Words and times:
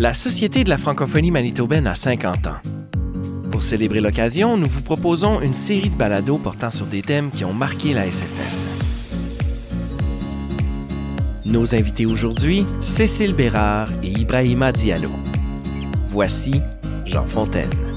La 0.00 0.14
Société 0.14 0.64
de 0.64 0.70
la 0.70 0.78
francophonie 0.78 1.30
manitobaine 1.30 1.86
a 1.86 1.94
50 1.94 2.46
ans. 2.46 2.56
Pour 3.50 3.62
célébrer 3.62 4.00
l'occasion, 4.00 4.56
nous 4.56 4.66
vous 4.66 4.80
proposons 4.80 5.42
une 5.42 5.52
série 5.52 5.90
de 5.90 5.94
balados 5.94 6.38
portant 6.38 6.70
sur 6.70 6.86
des 6.86 7.02
thèmes 7.02 7.30
qui 7.30 7.44
ont 7.44 7.52
marqué 7.52 7.92
la 7.92 8.06
SFM. 8.06 8.24
Nos 11.44 11.74
invités 11.74 12.06
aujourd'hui, 12.06 12.64
Cécile 12.80 13.34
Bérard 13.34 13.90
et 14.02 14.08
Ibrahima 14.08 14.72
Diallo. 14.72 15.10
Voici 16.08 16.62
Jean 17.04 17.26
Fontaine. 17.26 17.89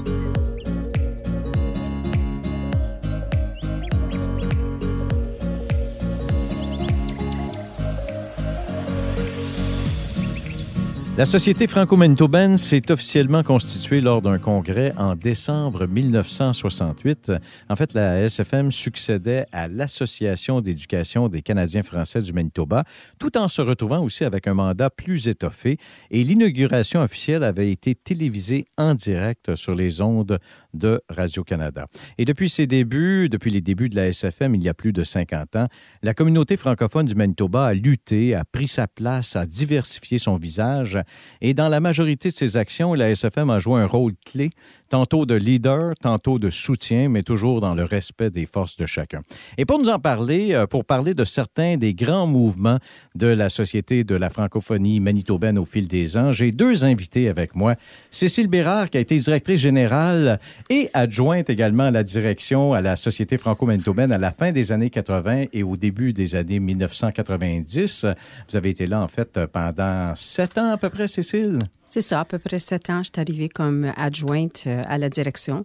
La 11.16 11.26
Société 11.26 11.68
franco-manitobaine 11.68 12.58
s'est 12.58 12.90
officiellement 12.90 13.44
constituée 13.44 14.00
lors 14.00 14.20
d'un 14.20 14.40
congrès 14.40 14.92
en 14.96 15.14
décembre 15.14 15.86
1968. 15.86 17.30
En 17.68 17.76
fait, 17.76 17.94
la 17.94 18.28
SFM 18.28 18.72
succédait 18.72 19.46
à 19.52 19.68
l'Association 19.68 20.60
d'éducation 20.60 21.28
des 21.28 21.40
Canadiens 21.40 21.84
français 21.84 22.20
du 22.20 22.32
Manitoba, 22.32 22.82
tout 23.20 23.38
en 23.38 23.46
se 23.46 23.62
retrouvant 23.62 24.02
aussi 24.02 24.24
avec 24.24 24.48
un 24.48 24.54
mandat 24.54 24.90
plus 24.90 25.28
étoffé. 25.28 25.76
Et 26.10 26.24
l'inauguration 26.24 27.00
officielle 27.00 27.44
avait 27.44 27.70
été 27.70 27.94
télévisée 27.94 28.64
en 28.76 28.96
direct 28.96 29.54
sur 29.54 29.76
les 29.76 30.00
ondes 30.00 30.40
de 30.74 31.00
Radio-Canada. 31.08 31.86
Et 32.18 32.24
depuis 32.24 32.48
ses 32.48 32.66
débuts, 32.66 33.28
depuis 33.28 33.52
les 33.52 33.60
débuts 33.60 33.88
de 33.88 33.94
la 33.94 34.08
SFM, 34.08 34.56
il 34.56 34.64
y 34.64 34.68
a 34.68 34.74
plus 34.74 34.92
de 34.92 35.04
50 35.04 35.54
ans, 35.54 35.68
la 36.02 36.12
communauté 36.12 36.56
francophone 36.56 37.06
du 37.06 37.14
Manitoba 37.14 37.66
a 37.66 37.74
lutté, 37.74 38.34
a 38.34 38.44
pris 38.44 38.66
sa 38.66 38.88
place, 38.88 39.36
a 39.36 39.46
diversifié 39.46 40.18
son 40.18 40.38
visage 40.38 40.98
et 41.40 41.54
dans 41.54 41.68
la 41.68 41.80
majorité 41.80 42.28
de 42.28 42.34
ses 42.34 42.56
actions, 42.56 42.94
la 42.94 43.10
SFM 43.10 43.50
a 43.50 43.58
joué 43.58 43.80
un 43.80 43.86
rôle 43.86 44.12
clé, 44.24 44.50
tantôt 44.88 45.26
de 45.26 45.34
leader, 45.34 45.94
tantôt 46.00 46.38
de 46.38 46.50
soutien, 46.50 47.08
mais 47.08 47.24
toujours 47.24 47.60
dans 47.60 47.74
le 47.74 47.82
respect 47.82 48.30
des 48.30 48.46
forces 48.46 48.76
de 48.76 48.86
chacun. 48.86 49.22
Et 49.58 49.64
pour 49.64 49.80
nous 49.80 49.88
en 49.88 49.98
parler, 49.98 50.54
euh, 50.54 50.66
pour 50.66 50.84
parler 50.84 51.14
de 51.14 51.24
certains 51.24 51.76
des 51.76 51.94
grands 51.94 52.28
mouvements 52.28 52.78
de 53.16 53.26
la 53.26 53.48
Société 53.48 54.04
de 54.04 54.14
la 54.14 54.30
francophonie 54.30 55.00
manitobaine 55.00 55.58
au 55.58 55.64
fil 55.64 55.88
des 55.88 56.16
ans, 56.16 56.30
j'ai 56.30 56.52
deux 56.52 56.84
invités 56.84 57.28
avec 57.28 57.56
moi. 57.56 57.74
Cécile 58.12 58.46
Bérard, 58.46 58.88
qui 58.88 58.98
a 58.98 59.00
été 59.00 59.16
directrice 59.16 59.60
générale 59.60 60.38
et 60.70 60.90
adjointe 60.94 61.50
également 61.50 61.84
à 61.84 61.90
la 61.90 62.04
direction 62.04 62.72
à 62.72 62.80
la 62.80 62.94
Société 62.94 63.36
franco-manitobaine 63.36 64.12
à 64.12 64.18
la 64.18 64.30
fin 64.30 64.52
des 64.52 64.70
années 64.70 64.90
80 64.90 65.46
et 65.52 65.64
au 65.64 65.76
début 65.76 66.12
des 66.12 66.36
années 66.36 66.60
1990. 66.60 68.06
Vous 68.48 68.56
avez 68.56 68.70
été 68.70 68.86
là, 68.86 69.02
en 69.02 69.08
fait, 69.08 69.40
pendant 69.46 70.14
sept 70.14 70.56
ans 70.56 70.70
à 70.70 70.76
peu 70.76 70.88
près, 70.88 70.93
Cécile? 71.06 71.58
C'est 71.86 72.00
ça, 72.00 72.20
à 72.20 72.24
peu 72.24 72.38
près 72.38 72.58
sept 72.58 72.90
ans, 72.90 73.04
je 73.04 73.10
suis 73.12 73.20
arrivée 73.20 73.48
comme 73.48 73.92
adjointe 73.96 74.64
euh, 74.66 74.82
à 74.88 74.98
la 74.98 75.08
direction. 75.08 75.64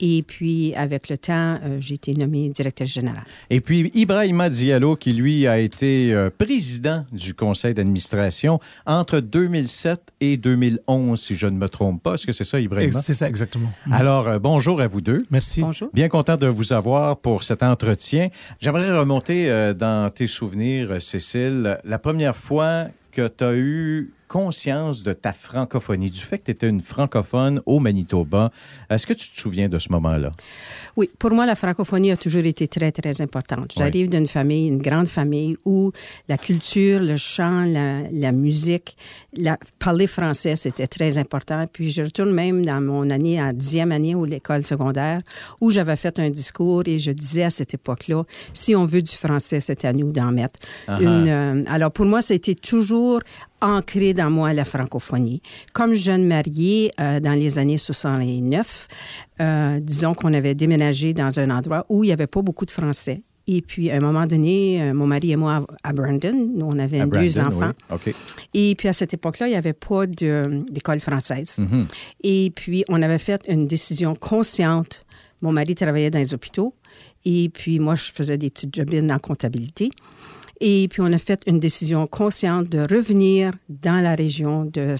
Et 0.00 0.22
puis, 0.22 0.74
avec 0.74 1.10
le 1.10 1.18
temps, 1.18 1.58
euh, 1.62 1.76
j'ai 1.80 1.96
été 1.96 2.14
nommée 2.14 2.48
directrice 2.48 2.92
générale. 2.92 3.24
Et 3.50 3.60
puis, 3.60 3.90
Ibrahima 3.92 4.48
Diallo, 4.48 4.96
qui 4.96 5.12
lui 5.12 5.46
a 5.46 5.58
été 5.58 6.14
euh, 6.14 6.30
président 6.30 7.04
du 7.12 7.34
conseil 7.34 7.74
d'administration 7.74 8.58
entre 8.86 9.20
2007 9.20 10.00
et 10.20 10.36
2011, 10.38 11.20
si 11.20 11.34
je 11.34 11.46
ne 11.46 11.58
me 11.58 11.68
trompe 11.68 12.02
pas. 12.02 12.14
Est-ce 12.14 12.26
que 12.26 12.32
c'est 12.32 12.44
ça, 12.44 12.58
Ibrahima? 12.58 13.02
C'est 13.02 13.12
ça, 13.12 13.28
exactement. 13.28 13.70
Alors, 13.90 14.40
bonjour 14.40 14.80
à 14.80 14.86
vous 14.86 15.02
deux. 15.02 15.18
Merci. 15.30 15.60
Bonjour. 15.60 15.90
Bien 15.92 16.08
content 16.08 16.38
de 16.38 16.46
vous 16.46 16.72
avoir 16.72 17.18
pour 17.18 17.42
cet 17.42 17.62
entretien. 17.62 18.28
J'aimerais 18.60 18.96
remonter 18.96 19.74
dans 19.74 20.10
tes 20.10 20.26
souvenirs, 20.26 21.02
Cécile, 21.02 21.80
la 21.84 21.98
première 21.98 22.36
fois 22.36 22.86
que 23.12 23.28
tu 23.28 23.44
as 23.44 23.54
eu 23.54 24.12
conscience 24.28 25.02
de 25.02 25.12
ta 25.12 25.32
francophonie, 25.32 26.10
du 26.10 26.20
fait 26.20 26.38
que 26.38 26.44
tu 26.44 26.50
étais 26.50 26.68
une 26.68 26.80
francophone 26.80 27.60
au 27.66 27.80
Manitoba. 27.80 28.50
Est-ce 28.90 29.06
que 29.06 29.12
tu 29.12 29.30
te 29.30 29.38
souviens 29.38 29.68
de 29.68 29.78
ce 29.78 29.90
moment-là? 29.92 30.30
Oui, 30.96 31.10
pour 31.18 31.30
moi, 31.30 31.44
la 31.44 31.54
francophonie 31.54 32.10
a 32.10 32.16
toujours 32.16 32.44
été 32.44 32.66
très, 32.68 32.90
très 32.90 33.20
importante. 33.20 33.72
J'arrive 33.76 34.08
d'une 34.08 34.26
famille, 34.26 34.68
une 34.68 34.80
grande 34.80 35.08
famille, 35.08 35.56
où 35.64 35.92
la 36.28 36.38
culture, 36.38 37.00
le 37.02 37.16
chant, 37.16 37.66
la, 37.66 38.32
musique, 38.32 38.96
la, 39.36 39.58
parler 39.78 40.06
français, 40.06 40.56
c'était 40.56 40.86
très 40.86 41.18
important. 41.18 41.66
Puis 41.70 41.90
je 41.90 42.02
retourne 42.02 42.32
même 42.32 42.64
dans 42.64 42.80
mon 42.80 43.10
année, 43.10 43.40
en 43.40 43.52
dixième 43.52 43.92
année 43.92 44.14
ou 44.14 44.24
l'école 44.24 44.64
secondaire, 44.64 45.20
où 45.60 45.70
j'avais 45.70 45.96
fait 45.96 46.18
un 46.18 46.30
discours 46.30 46.82
et 46.86 46.98
je 46.98 47.10
disais 47.10 47.44
à 47.44 47.50
cette 47.50 47.74
époque-là, 47.74 48.24
si 48.54 48.74
on 48.74 48.86
veut 48.86 49.02
du 49.02 49.14
français, 49.14 49.60
c'est 49.60 49.84
à 49.84 49.92
nous 49.92 50.12
d'en 50.12 50.32
mettre. 50.32 50.58
Uh-huh. 50.88 51.02
Une, 51.02 51.28
euh, 51.28 51.64
alors 51.68 51.90
pour 51.90 52.06
moi, 52.06 52.22
ça 52.22 52.32
a 52.32 52.36
été 52.36 52.54
toujours 52.54 53.20
ancré 53.60 54.14
dans 54.14 54.30
moi 54.30 54.52
la 54.52 54.64
francophonie. 54.64 55.42
Comme 55.72 55.94
jeune 55.94 56.26
mariée 56.26 56.92
euh, 57.00 57.20
dans 57.20 57.32
les 57.32 57.58
années 57.58 57.78
69, 57.78 58.88
euh, 59.40 59.80
disons 59.80 60.14
qu'on 60.14 60.34
avait 60.34 60.54
déménagé 60.54 61.14
dans 61.14 61.38
un 61.38 61.50
endroit 61.50 61.86
où 61.88 62.04
il 62.04 62.08
n'y 62.08 62.12
avait 62.12 62.26
pas 62.26 62.42
beaucoup 62.42 62.66
de 62.66 62.70
Français. 62.70 63.22
Et 63.48 63.62
puis, 63.62 63.90
à 63.92 63.96
un 63.96 64.00
moment 64.00 64.26
donné, 64.26 64.82
euh, 64.82 64.92
mon 64.92 65.06
mari 65.06 65.30
et 65.30 65.36
moi 65.36 65.64
à 65.84 65.92
Brandon, 65.92 66.34
nous, 66.34 66.66
on 66.66 66.78
avait 66.80 67.06
deux 67.06 67.38
enfants. 67.38 67.72
Et 68.54 68.74
puis, 68.74 68.88
à 68.88 68.92
cette 68.92 69.14
époque-là, 69.14 69.46
il 69.46 69.50
n'y 69.50 69.56
avait 69.56 69.72
pas 69.72 70.06
d'école 70.06 70.98
française. 70.98 71.58
Mm-hmm. 71.60 71.86
Et 72.22 72.52
puis, 72.54 72.84
on 72.88 73.00
avait 73.02 73.18
fait 73.18 73.42
une 73.48 73.68
décision 73.68 74.16
consciente. 74.16 75.04
Mon 75.42 75.52
mari 75.52 75.76
travaillait 75.76 76.10
dans 76.10 76.18
les 76.18 76.34
hôpitaux. 76.34 76.74
Et 77.24 77.48
puis, 77.48 77.78
moi, 77.78 77.94
je 77.94 78.10
faisais 78.10 78.36
des 78.36 78.50
petites 78.50 78.74
jobs 78.74 78.92
en 79.10 79.18
comptabilité. 79.18 79.90
Et 80.60 80.88
puis, 80.88 81.02
on 81.02 81.12
a 81.12 81.18
fait 81.18 81.40
une 81.46 81.60
décision 81.60 82.06
consciente 82.06 82.68
de 82.68 82.80
revenir 82.80 83.52
dans 83.68 84.00
la 84.00 84.14
région 84.14 84.64
de 84.64 84.94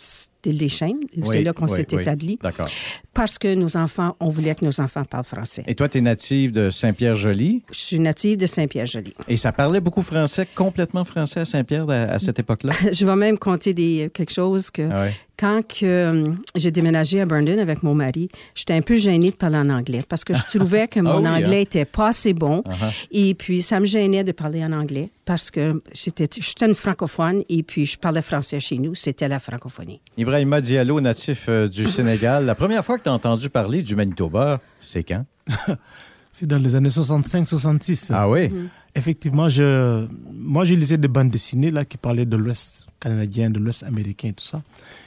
des 0.53 0.69
c'est 0.69 1.43
là 1.43 1.53
qu'on 1.53 1.67
s'est 1.67 1.87
établi. 1.91 2.39
D'accord. 2.43 2.69
Parce 3.15 3.39
que 3.39 3.55
nos 3.55 3.77
enfants, 3.77 4.17
on 4.21 4.29
voulait 4.29 4.55
que 4.55 4.65
nos 4.65 4.81
enfants 4.81 5.05
parlent 5.05 5.25
français. 5.25 5.65
Et 5.67 5.75
toi, 5.75 5.89
tu 5.89 5.99
es 5.99 6.01
native 6.01 6.53
de 6.53 6.71
Saint-Pierre-Joli? 6.71 7.63
Je 7.73 7.79
suis 7.79 7.99
native 7.99 8.39
de 8.39 8.47
Saint-Pierre-Joli. 8.47 9.15
Et 9.29 9.37
ça 9.37 9.53
parlait 9.53 9.81
beaucoup 9.81 10.03
français, 10.03 10.47
complètement 10.55 11.05
français 11.05 11.41
à 11.41 11.45
Saint-Pierre 11.45 11.89
à, 11.89 12.19
cette 12.19 12.39
époque-là? 12.39 12.73
Je 12.93 13.07
vais 13.07 13.17
même 13.17 13.39
compter 13.39 13.73
des, 13.73 14.11
quelque 14.13 14.33
chose 14.33 14.71
que 14.71 14.89
ah 14.91 15.07
quand 15.39 15.63
que, 15.67 15.85
euh, 15.85 16.33
j'ai 16.55 16.71
déménagé 16.71 17.21
à 17.21 17.27
Brandon 17.27 17.59
avec 17.59 17.83
mon 17.83 17.95
mari, 17.95 18.31
j'étais 18.55 18.75
un 18.75 18.81
peu 18.81 18.95
gênée 18.95 19.31
de 19.31 19.37
parler 19.37 19.59
en 19.59 19.69
anglais 19.69 20.03
parce 20.09 20.25
que 20.25 20.35
je 20.35 20.43
trouvais 20.59 20.89
que 20.89 21.01
mon 21.01 21.25
ah 21.25 21.33
anglais 21.33 21.61
n'était 21.61 21.83
hein? 21.83 21.91
pas 21.91 22.09
assez 22.09 22.33
bon. 22.33 22.61
Uh-huh. 22.61 23.07
Et 23.11 23.35
puis, 23.35 23.63
ça 23.63 23.81
me 23.81 23.87
gênait 23.87 24.25
de 24.25 24.33
parler 24.33 24.65
en 24.65 24.73
anglais 24.73 25.11
parce 25.25 25.51
que 25.51 25.81
j'étais 25.93 26.29
une 26.67 26.75
francophone 26.75 27.43
et 27.49 27.63
puis 27.63 27.85
je 27.85 27.99
parlais 27.99 28.23
français 28.23 28.61
chez 28.61 28.79
nous. 28.79 28.95
C'était 28.95 29.29
la 29.29 29.39
francophonie. 29.39 30.01
Ibrahima 30.37 30.61
Diallo, 30.61 31.01
natif 31.01 31.47
euh, 31.49 31.67
du 31.67 31.87
Sénégal. 31.87 32.45
La 32.45 32.55
première 32.55 32.85
fois 32.85 32.99
que 32.99 33.05
tu 33.05 33.09
as 33.09 33.13
entendu 33.13 33.49
parler 33.49 33.83
du 33.83 33.97
Manitoba, 33.97 34.61
c'est 34.83 35.03
quand? 35.03 35.25
c'est 36.31 36.45
dans 36.45 36.59
les 36.59 36.75
années 36.75 36.91
65-66. 36.91 38.09
Ah 38.11 38.29
oui? 38.29 38.49
Mm. 38.51 38.69
Effectivement, 38.95 39.49
je, 39.49 40.07
moi, 40.31 40.67
je 40.67 40.75
lisais 40.75 40.99
des 40.99 41.09
bandes 41.09 41.31
dessinées 41.31 41.71
là, 41.71 41.87
qui 41.87 41.97
parlaient 41.97 42.27
de 42.27 42.37
l'Ouest 42.37 42.87
canadien, 43.01 43.49
de 43.49 43.59
l'Ouest 43.59 43.83
américain 43.85 44.29
et 44.29 44.33
tout 44.35 44.45
ça. 44.45 44.63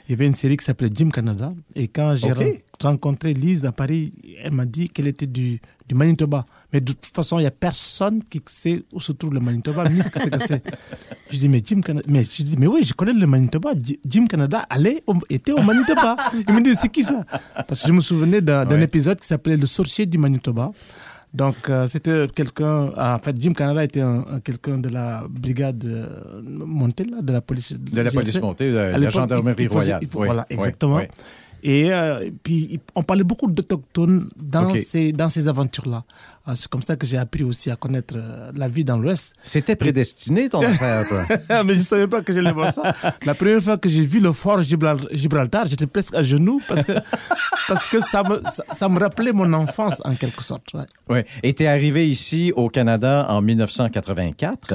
Il 0.08 0.12
y 0.12 0.14
avait 0.16 0.26
une 0.26 0.34
série 0.34 0.58
qui 0.58 0.66
s'appelait 0.66 0.90
Jim 0.92 1.10
Canada. 1.10 1.54
Et 1.76 1.88
quand 1.88 2.16
j'ai 2.16 2.64
rencontré 2.82 3.36
Lise 3.36 3.68
à 3.68 3.72
Paris, 3.72 4.14
elle 4.44 4.54
m'a 4.54 4.66
dit 4.66 4.90
qu'elle 4.90 5.08
était 5.08 5.28
du, 5.28 5.62
du 5.88 5.94
Manitoba. 5.94 6.48
Mais 6.72 6.82
de 6.82 6.92
toute 6.94 7.06
façon, 7.06 7.40
il 7.40 7.42
n'y 7.42 7.48
a 7.48 7.52
personne 7.52 8.22
qui 8.30 8.42
sait 8.48 8.84
où 8.92 9.02
se 9.02 9.12
trouve 9.12 9.34
le 9.34 9.40
Manitoba, 9.40 9.90
ni 9.90 10.02
ce 10.02 10.08
que 10.08 10.20
c'est. 10.40 10.64
Je 11.30 11.38
dis, 11.38 11.50
mais 11.50 11.62
Jim 11.66 11.82
Canada. 11.82 12.06
Mais 12.08 12.24
je 12.24 12.44
dis, 12.44 12.58
mais 12.58 12.68
oui, 12.68 12.84
je 12.84 12.94
connais 12.94 13.14
le 13.14 13.26
Manitoba. 13.26 13.72
Jim 14.06 14.26
Canada 14.28 14.66
allait 14.70 15.02
était 15.30 15.52
au 15.52 15.62
Manitoba. 15.62 16.16
Il 16.48 16.54
me 16.54 16.62
dit, 16.62 16.76
c'est 16.76 16.90
qui 16.90 17.04
ça? 17.04 17.24
Parce 17.68 17.82
que 17.82 17.88
je 17.88 17.94
me 17.94 18.02
souvenais 18.02 18.42
d'un 18.42 18.82
épisode 18.82 19.20
qui 19.20 19.28
s'appelait 19.28 19.58
Le 19.58 19.66
sorcier 19.66 20.06
du 20.06 20.18
Manitoba. 20.18 20.72
Donc, 21.34 21.70
euh, 21.70 21.88
c'était 21.88 22.28
quelqu'un. 22.34 22.92
Ah, 22.98 23.16
en 23.16 23.24
fait, 23.24 23.36
Jim 23.40 23.54
Canada 23.54 23.84
était 23.84 24.04
quelqu'un 24.44 24.80
de 24.80 24.90
la 24.90 25.26
brigade 25.30 25.86
euh, 25.86 26.42
montée, 26.44 27.04
là, 27.04 27.22
de 27.22 27.32
la 27.32 27.42
police. 27.42 27.74
De 27.74 28.02
la 28.02 28.12
police 28.12 28.42
montée, 28.42 28.72
de 28.72 28.76
la 28.76 29.10
gendarmerie 29.10 29.68
royale. 29.68 30.02
voilà, 30.12 30.46
exactement. 30.50 31.00
Et 31.62 31.92
euh, 31.92 32.30
puis, 32.42 32.80
on 32.96 33.04
parlait 33.04 33.24
beaucoup 33.24 33.52
d'autochtones 33.52 34.30
dans, 34.38 34.74
ces, 34.76 35.12
dans 35.12 35.30
ces 35.30 35.48
aventures-là. 35.48 36.04
Ah, 36.52 36.56
c'est 36.56 36.68
comme 36.68 36.82
ça 36.82 36.96
que 36.96 37.06
j'ai 37.06 37.20
appris 37.20 37.44
aussi 37.44 37.70
à 37.70 37.76
connaître 37.76 38.16
euh, 38.18 38.52
la 38.56 38.68
vie 38.68 38.84
dans 38.84 38.98
l'Ouest. 38.98 39.36
C'était 39.44 39.76
prédestiné, 39.76 40.50
ton 40.50 40.64
frère, 40.64 41.08
toi. 41.08 41.24
Mais 41.64 41.76
je 41.76 41.80
ne 41.82 41.86
savais 41.86 42.08
pas 42.08 42.24
que 42.24 42.34
j'allais 42.34 42.52
voir 42.52 42.74
ça. 42.74 42.92
La 43.24 43.36
première 43.36 43.62
fois 43.62 43.78
que 43.78 43.88
j'ai 43.88 44.04
vu 44.04 44.20
le 44.20 44.34
fort 44.34 44.64
Gibraltar, 44.64 45.68
j'étais 45.68 45.86
presque 45.86 46.16
à 46.16 46.24
genoux 46.24 46.60
parce 46.68 46.84
que, 46.86 46.94
parce 47.68 47.88
que 47.88 48.00
ça, 48.00 48.24
me, 48.24 48.42
ça, 48.74 48.90
me 48.90 48.98
rappelait 48.98 49.32
mon 49.32 49.54
enfance, 49.54 50.02
en 50.04 50.16
quelque 50.16 50.44
sorte. 50.44 50.64
Oui. 50.74 50.82
Ouais. 51.08 51.26
Et 51.44 51.54
tu 51.54 51.62
es 51.62 51.68
arrivé 51.68 52.10
ici 52.10 52.52
au 52.56 52.68
Canada 52.68 53.28
en 53.30 53.44
1984. 53.44 54.74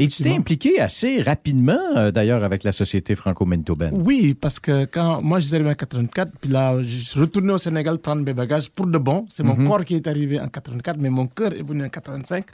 Et 0.00 0.08
tu 0.08 0.24
t'es 0.24 0.34
impliqué 0.34 0.80
assez 0.80 1.22
rapidement, 1.22 1.78
euh, 1.96 2.10
d'ailleurs, 2.10 2.42
avec 2.42 2.64
la 2.64 2.72
Société 2.72 3.14
franco-manitobaine. 3.14 3.94
Oui, 3.94 4.34
parce 4.34 4.58
que 4.58 4.86
quand 4.86 5.22
moi, 5.22 5.38
je 5.38 5.46
suis 5.46 5.54
arrivé 5.54 5.70
en 5.70 5.74
84, 5.74 6.32
puis 6.40 6.50
là, 6.50 6.82
je 6.82 6.98
suis 6.98 7.20
retourné 7.20 7.52
au 7.52 7.58
Sénégal 7.58 7.98
prendre 7.98 8.24
mes 8.24 8.34
bagages 8.34 8.68
pour 8.70 8.88
de 8.88 8.98
bon. 8.98 9.24
C'est 9.30 9.44
mon 9.44 9.54
mhm. 9.54 9.68
corps 9.68 9.84
qui 9.84 9.94
est 9.94 10.08
arrivé 10.08 10.40
en 10.40 10.48
84, 10.48 10.96
mais 10.98 11.11
mon 11.12 11.26
cœur 11.26 11.52
est 11.52 11.62
venu 11.62 11.84
en 11.84 11.88
85 11.88 12.44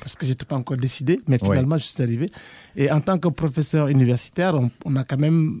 parce 0.00 0.14
que 0.16 0.24
je 0.26 0.30
n'étais 0.30 0.44
pas 0.44 0.56
encore 0.56 0.76
décidé, 0.76 1.18
mais 1.28 1.38
finalement, 1.38 1.76
je 1.78 1.84
suis 1.84 2.02
arrivé. 2.02 2.30
Et 2.76 2.90
en 2.90 3.00
tant 3.00 3.18
que 3.18 3.28
professeur 3.28 3.88
universitaire, 3.88 4.54
on, 4.84 4.96
a 4.96 5.04
quand 5.04 5.18
même 5.18 5.60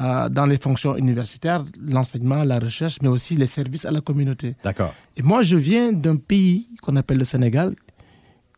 euh, 0.00 0.28
dans 0.28 0.46
les 0.46 0.58
fonctions 0.58 0.96
universitaires, 0.96 1.64
l'enseignement, 1.80 2.42
la 2.44 2.58
recherche, 2.58 2.96
mais 3.02 3.08
aussi 3.08 3.36
les 3.36 3.46
services 3.46 3.84
à 3.84 3.90
la 3.90 4.00
communauté. 4.00 4.56
D'accord. 4.64 4.92
Et 5.16 5.22
moi, 5.22 5.42
je 5.42 5.56
viens 5.56 5.92
d'un 5.92 6.16
pays 6.16 6.68
qu'on 6.82 6.96
appelle 6.96 7.18
le 7.18 7.24
Sénégal. 7.24 7.74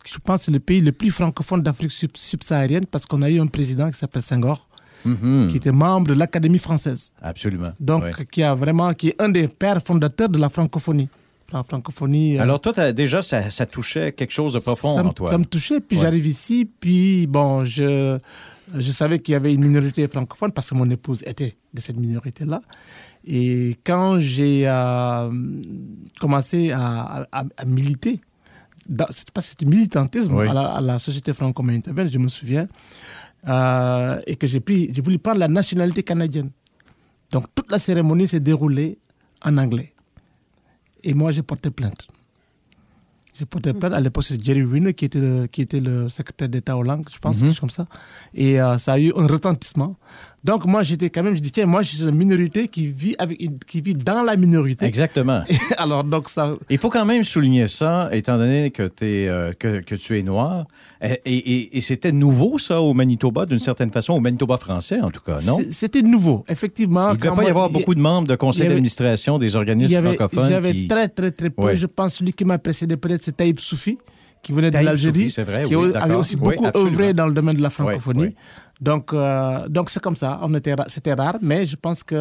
Je 0.06 0.18
pense 0.18 0.40
que 0.40 0.44
c'est 0.46 0.52
le 0.52 0.60
pays 0.60 0.80
le 0.80 0.92
plus 0.92 1.10
francophone 1.10 1.62
d'Afrique 1.62 1.90
subsaharienne 2.14 2.86
parce 2.86 3.06
qu'on 3.06 3.22
a 3.22 3.28
eu 3.30 3.40
un 3.40 3.48
président 3.48 3.90
qui 3.90 3.98
s'appelle 3.98 4.22
Senghor, 4.22 4.68
Mhm. 5.04 5.48
qui 5.50 5.56
était 5.58 5.72
membre 5.72 6.08
de 6.08 6.14
l'Académie 6.14 6.58
française. 6.58 7.12
Absolument. 7.22 7.70
Donc, 7.78 8.02
Ouais. 8.04 8.26
qui 8.30 8.42
a 8.42 8.54
vraiment, 8.54 8.92
qui 8.94 9.08
est 9.10 9.22
un 9.22 9.28
des 9.28 9.46
pères 9.46 9.80
fondateurs 9.84 10.28
de 10.28 10.38
la 10.38 10.48
francophonie. 10.48 11.08
La 11.52 11.62
francophonie. 11.62 12.38
euh, 12.38 12.42
Alors, 12.42 12.60
toi, 12.60 12.92
déjà, 12.92 13.22
ça, 13.22 13.50
ça 13.50 13.66
touchait 13.66 14.12
quelque 14.12 14.32
chose 14.32 14.52
de 14.54 14.58
profond 14.58 14.94
ça, 14.96 15.04
en 15.04 15.12
toi. 15.12 15.28
ça 15.30 15.38
me 15.38 15.44
touchait. 15.44 15.80
Puis 15.80 15.96
Ouais. 15.96 16.02
j'arrive 16.02 16.26
ici, 16.26 16.68
puis 16.80 17.26
bon, 17.28 17.64
je, 17.64 18.18
je 18.74 18.90
savais 18.90 19.18
qu'il 19.20 19.32
y 19.32 19.36
avait 19.36 19.54
une 19.54 19.62
minorité 19.62 20.06
francophone 20.08 20.50
parce 20.52 20.68
que 20.70 20.74
mon 20.74 20.88
épouse 20.90 21.22
était 21.24 21.56
de 21.72 21.80
cette 21.80 21.98
minorité-là. 22.00 22.60
Et 23.24 23.76
quand 23.84 24.18
j'ai 24.18 24.62
euh, 24.66 25.30
commencé 26.20 26.70
à, 26.72 27.26
à- 27.32 27.44
à 27.56 27.64
militer, 27.64 28.20
c'était 29.10 29.32
pas 29.32 29.40
c'était 29.40 29.66
militantisme 29.66 30.34
Oui. 30.34 30.48
à, 30.48 30.52
la, 30.54 30.62
à 30.76 30.80
la 30.80 30.98
société 30.98 31.32
franco-américaine, 31.32 32.08
je 32.08 32.18
me 32.18 32.28
souviens, 32.28 32.66
euh, 33.48 34.20
et 34.26 34.36
que 34.36 34.46
j'ai 34.46 34.60
pris, 34.60 34.90
j'ai 34.92 35.02
voulu 35.02 35.18
prendre 35.18 35.38
la 35.38 35.48
nationalité 35.48 36.02
canadienne. 36.02 36.50
Donc 37.30 37.46
toute 37.54 37.70
la 37.70 37.78
cérémonie 37.78 38.28
s'est 38.28 38.40
déroulée 38.40 38.98
en 39.42 39.58
anglais. 39.58 39.92
Et 41.08 41.14
moi, 41.14 41.30
j'ai 41.32 41.42
porté 41.42 41.70
plainte. 41.70 42.02
J'ai 43.38 43.44
porté 43.46 43.72
plainte. 43.74 43.92
À 43.92 44.00
l'époque, 44.00 44.24
c'est 44.24 44.42
Jerry 44.42 44.62
Wiener 44.62 44.92
qui 44.94 45.04
était, 45.04 45.20
le, 45.20 45.46
qui 45.46 45.60
était 45.62 45.80
le 45.80 46.08
secrétaire 46.08 46.48
d'État 46.48 46.74
aux 46.76 46.82
langues, 46.82 47.06
je 47.12 47.18
pense, 47.18 47.36
Mhm. 47.36 47.42
quelque 47.42 47.50
chose 47.52 47.60
comme 47.60 47.70
ça. 47.70 47.86
Et 48.34 48.60
euh, 48.60 48.78
ça 48.78 48.94
a 48.94 48.98
eu 48.98 49.12
un 49.14 49.26
retentissement. 49.26 49.96
Donc, 50.46 50.64
moi, 50.64 50.84
j'étais 50.84 51.10
quand 51.10 51.24
même, 51.24 51.34
je 51.34 51.40
dis, 51.40 51.50
tiens, 51.50 51.66
moi, 51.66 51.82
je 51.82 51.88
suis 51.96 52.04
une 52.04 52.14
minorité 52.14 52.68
qui 52.68 52.86
vit, 52.86 53.16
avec, 53.18 53.36
qui 53.66 53.80
vit 53.80 53.94
dans 53.94 54.22
la 54.22 54.36
minorité. 54.36 54.84
Exactement. 54.86 55.42
Alors, 55.76 56.04
donc, 56.04 56.28
ça. 56.28 56.54
Il 56.70 56.78
faut 56.78 56.88
quand 56.88 57.04
même 57.04 57.24
souligner 57.24 57.66
ça, 57.66 58.08
étant 58.12 58.38
donné 58.38 58.70
que, 58.70 58.84
t'es, 58.86 59.26
euh, 59.28 59.52
que, 59.58 59.80
que 59.80 59.96
tu 59.96 60.16
es 60.18 60.22
noir. 60.22 60.66
Et, 61.02 61.18
et- 61.26 61.76
et 61.76 61.80
c'était 61.80 62.12
nouveau, 62.12 62.58
ça, 62.58 62.80
au 62.80 62.94
Manitoba, 62.94 63.44
d'une 63.44 63.58
certaine 63.58 63.90
façon, 63.90 64.12
au 64.14 64.20
Manitoba 64.20 64.56
français, 64.56 65.00
en 65.00 65.10
tout 65.10 65.20
cas, 65.20 65.38
non? 65.44 65.58
C'était 65.70 66.00
nouveau, 66.02 66.44
effectivement. 66.48 67.08
Il 67.10 67.14
ne 67.14 67.18
devait 67.24 67.36
pas 67.36 67.44
y 67.44 67.50
avoir 67.50 67.68
il- 67.68 67.72
beaucoup 67.72 67.94
de 67.96 68.00
membres 68.00 68.28
de 68.28 68.34
il 68.34 68.36
conseil 68.38 68.62
y 68.62 68.66
avait- 68.66 68.74
d'administration 68.76 69.38
des 69.38 69.50
Il 69.52 69.56
organismes 69.56 69.92
y 69.92 69.96
avait, 69.96 70.14
francophones. 70.14 70.48
j'avais 70.48 70.72
qui- 70.72 70.86
très, 70.88 71.08
très, 71.08 71.30
très 71.32 71.50
peu. 71.50 71.62
Ouais. 71.64 71.76
Je 71.76 71.86
pense 71.86 72.14
celui 72.14 72.32
qui 72.32 72.44
m'a 72.44 72.58
précédé, 72.58 72.96
peut-être, 72.96 73.22
c'est 73.24 73.36
Taïb 73.36 73.58
Soufi, 73.58 73.98
qui 74.46 74.52
venait 74.52 74.70
de 74.70 74.78
l'Algérie, 74.78 75.26
qui 75.66 75.74
oui, 75.74 75.92
avait 75.94 76.14
aussi 76.14 76.36
beaucoup 76.36 76.68
œuvré 76.76 77.12
dans 77.12 77.26
le 77.26 77.34
domaine 77.34 77.56
de 77.56 77.62
la 77.62 77.70
francophonie. 77.70 78.32
Donc, 78.80 79.12
euh, 79.12 79.68
donc 79.68 79.90
c'est 79.90 80.00
comme 80.00 80.14
ça. 80.14 80.38
On 80.42 80.54
était, 80.54 80.74
c'était 80.86 81.14
rare, 81.14 81.38
mais 81.42 81.66
je 81.66 81.74
pense 81.74 82.04
que 82.04 82.14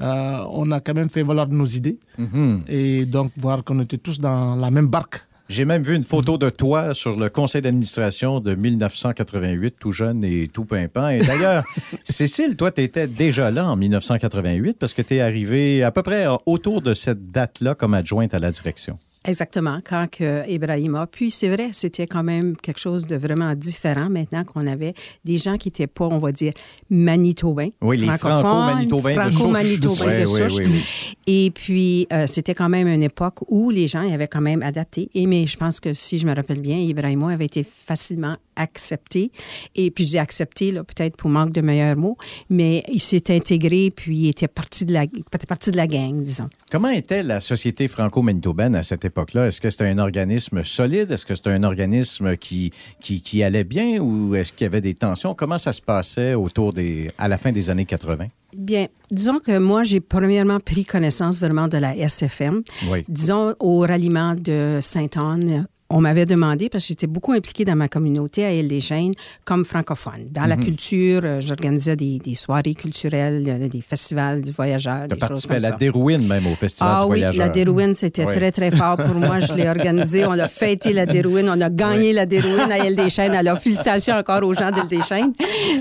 euh, 0.00 0.38
on 0.60 0.70
a 0.70 0.78
quand 0.78 0.94
même 0.94 1.10
fait 1.10 1.24
valoir 1.24 1.48
nos 1.48 1.66
idées 1.66 1.98
Mhm. 2.16 2.62
et 2.68 3.06
donc 3.06 3.32
voir 3.36 3.64
qu'on 3.64 3.80
était 3.80 3.98
tous 3.98 4.20
dans 4.20 4.54
la 4.54 4.70
même 4.70 4.86
barque. 4.86 5.18
J'ai 5.48 5.64
même 5.64 5.82
vu 5.82 5.96
une 5.96 6.04
photo 6.04 6.36
de 6.38 6.50
toi 6.50 6.94
sur 6.94 7.16
le 7.16 7.28
conseil 7.30 7.62
d'administration 7.62 8.38
de 8.38 8.54
1988, 8.54 9.76
tout 9.80 9.92
jeune 9.92 10.22
et 10.22 10.46
tout 10.46 10.64
pimpant. 10.66 11.08
Et 11.08 11.18
d'ailleurs, 11.20 11.64
Cécile, 12.04 12.54
toi, 12.54 12.70
tu 12.70 12.82
étais 12.82 13.08
déjà 13.08 13.50
là 13.50 13.66
en 13.66 13.74
1988 13.74 14.78
parce 14.78 14.92
que 14.94 15.02
tu 15.02 15.16
es 15.16 15.20
arrivé 15.22 15.82
à 15.82 15.90
peu 15.90 16.02
près 16.02 16.26
autour 16.46 16.82
de 16.82 16.92
cette 16.94 17.32
date-là 17.32 17.74
comme 17.74 17.94
adjointe 17.94 18.34
à 18.34 18.38
la 18.38 18.50
direction. 18.50 18.98
Exactement, 19.28 19.80
quand 19.84 20.06
que 20.10 20.48
Ibrahima. 20.48 21.06
Puis 21.06 21.30
c'est 21.30 21.50
vrai, 21.50 21.68
c'était 21.72 22.06
quand 22.06 22.22
même 22.22 22.56
quelque 22.56 22.80
chose 22.80 23.06
de 23.06 23.14
vraiment 23.14 23.54
différent 23.54 24.08
maintenant 24.08 24.42
qu'on 24.42 24.66
avait 24.66 24.94
des 25.22 25.36
gens 25.36 25.58
qui 25.58 25.68
n'étaient 25.68 25.86
pas, 25.86 26.06
on 26.06 26.16
va 26.16 26.32
dire, 26.32 26.54
manitobains. 26.88 27.68
Oui, 27.82 27.98
les 27.98 28.06
franco-manitobains 28.06 29.28
de 29.28 30.26
souche. 30.26 30.56
Oui, 30.58 30.64
oui, 30.64 30.72
oui. 30.72 30.84
Et 31.26 31.50
puis, 31.50 32.06
euh, 32.10 32.26
c'était 32.26 32.54
quand 32.54 32.70
même 32.70 32.88
une 32.88 33.02
époque 33.02 33.40
où 33.48 33.68
les 33.68 33.86
gens 33.86 34.00
y 34.00 34.14
avaient 34.14 34.28
quand 34.28 34.40
même 34.40 34.62
adapté. 34.62 35.10
Et 35.12 35.26
mais 35.26 35.46
je 35.46 35.58
pense 35.58 35.78
que 35.78 35.92
si 35.92 36.16
je 36.16 36.26
me 36.26 36.34
rappelle 36.34 36.60
bien, 36.60 36.78
Ibrahima 36.78 37.32
avait 37.32 37.44
été 37.44 37.64
facilement 37.64 38.36
accepté. 38.56 39.30
Et 39.74 39.90
puis, 39.90 40.04
j'ai 40.04 40.18
accepté, 40.18 40.72
là, 40.72 40.84
peut-être 40.84 41.16
pour 41.16 41.28
manque 41.30 41.52
de 41.52 41.60
meilleurs 41.60 41.96
mots, 41.96 42.16
mais 42.48 42.82
il 42.92 43.00
s'est 43.00 43.30
intégré, 43.30 43.92
puis 43.94 44.16
il 44.16 44.28
était 44.28 44.48
parti 44.48 44.84
de 44.84 44.92
la, 44.94 45.04
était 45.04 45.46
parti 45.46 45.70
de 45.70 45.76
la 45.76 45.86
gang, 45.86 46.22
disons. 46.22 46.48
Comment 46.70 46.88
était 46.88 47.22
la 47.22 47.40
société 47.40 47.88
franco-manitobaine 47.88 48.74
à 48.74 48.82
cette 48.82 49.04
époque-là? 49.18 49.48
Est-ce 49.48 49.60
que 49.60 49.70
c'était 49.70 49.86
un 49.86 49.98
organisme 49.98 50.62
solide? 50.62 51.10
Est-ce 51.10 51.26
que 51.26 51.34
c'était 51.34 51.50
un 51.50 51.64
organisme 51.64 52.36
qui, 52.36 52.72
qui, 53.00 53.20
qui 53.20 53.42
allait 53.42 53.64
bien 53.64 53.98
ou 53.98 54.34
est-ce 54.34 54.52
qu'il 54.52 54.64
y 54.64 54.66
avait 54.66 54.80
des 54.80 54.94
tensions? 54.94 55.34
Comment 55.34 55.58
ça 55.58 55.72
se 55.72 55.82
passait 55.82 56.34
autour 56.34 56.72
des, 56.72 57.10
à 57.18 57.26
la 57.26 57.38
fin 57.38 57.50
des 57.50 57.70
années 57.70 57.84
80? 57.84 58.26
Bien, 58.56 58.86
disons 59.10 59.40
que 59.40 59.58
moi, 59.58 59.82
j'ai 59.82 60.00
premièrement 60.00 60.60
pris 60.60 60.84
connaissance 60.84 61.38
vraiment 61.38 61.68
de 61.68 61.78
la 61.78 61.96
SFM. 61.96 62.62
Oui. 62.90 63.04
Disons, 63.08 63.54
au 63.60 63.80
ralliement 63.80 64.34
de 64.34 64.78
Sainte-Anne, 64.80 65.66
on 65.90 66.00
m'avait 66.02 66.26
demandé, 66.26 66.68
parce 66.68 66.84
que 66.84 66.88
j'étais 66.88 67.06
beaucoup 67.06 67.32
impliquée 67.32 67.64
dans 67.64 67.74
ma 67.76 67.88
communauté 67.88 68.44
à 68.44 68.52
Île-des-Chênes 68.52 69.14
comme 69.46 69.64
francophone. 69.64 70.26
Dans 70.30 70.42
Mhm. 70.42 70.48
la 70.48 70.56
culture, 70.58 71.20
euh, 71.24 71.40
j'organisais 71.40 71.96
des, 71.96 72.18
des 72.18 72.34
soirées 72.34 72.74
culturelles, 72.74 73.44
euh, 73.48 73.68
des 73.68 73.80
festivals 73.80 74.42
de 74.42 74.50
voyageurs, 74.50 75.08
des 75.08 75.14
choses 75.14 75.20
participé 75.20 75.54
à 75.54 75.56
comme 75.56 75.62
la 75.62 75.68
ça. 75.70 75.76
Dérouine 75.76 76.26
même 76.26 76.46
au 76.46 76.54
Festival 76.54 76.92
Ah 76.94 77.04
du 77.04 77.10
oui, 77.12 77.18
Voyageur. 77.20 77.46
la 77.46 77.52
Dérouine, 77.52 77.94
c'était 77.94 78.26
Oui. 78.26 78.32
très, 78.34 78.52
très 78.52 78.70
fort 78.70 78.96
pour 78.98 79.14
moi. 79.14 79.40
Je 79.40 79.54
l'ai 79.54 79.66
organisé. 79.76 80.26
On 80.26 80.32
a 80.32 80.48
fêté 80.48 80.92
la 80.92 81.06
Dérouine. 81.06 81.48
On 81.48 81.60
a 81.60 81.70
gagné 81.70 82.12
la 82.12 82.26
Dérouine 82.26 82.70
à 82.70 82.84
Île-des-Chênes. 82.86 83.32
Alors, 83.34 83.58
félicitations 83.58 84.14
encore 84.16 84.42
aux 84.44 84.52
gens 84.54 84.70
d'Île-des-Chênes 84.70 85.32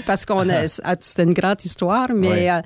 parce 0.06 0.26
qu'on 0.26 0.48
a, 0.48 0.68
c'était 1.02 1.24
une 1.24 1.34
grande 1.34 1.64
histoire. 1.64 2.08
Mais 2.16 2.50
euh, 2.50 2.62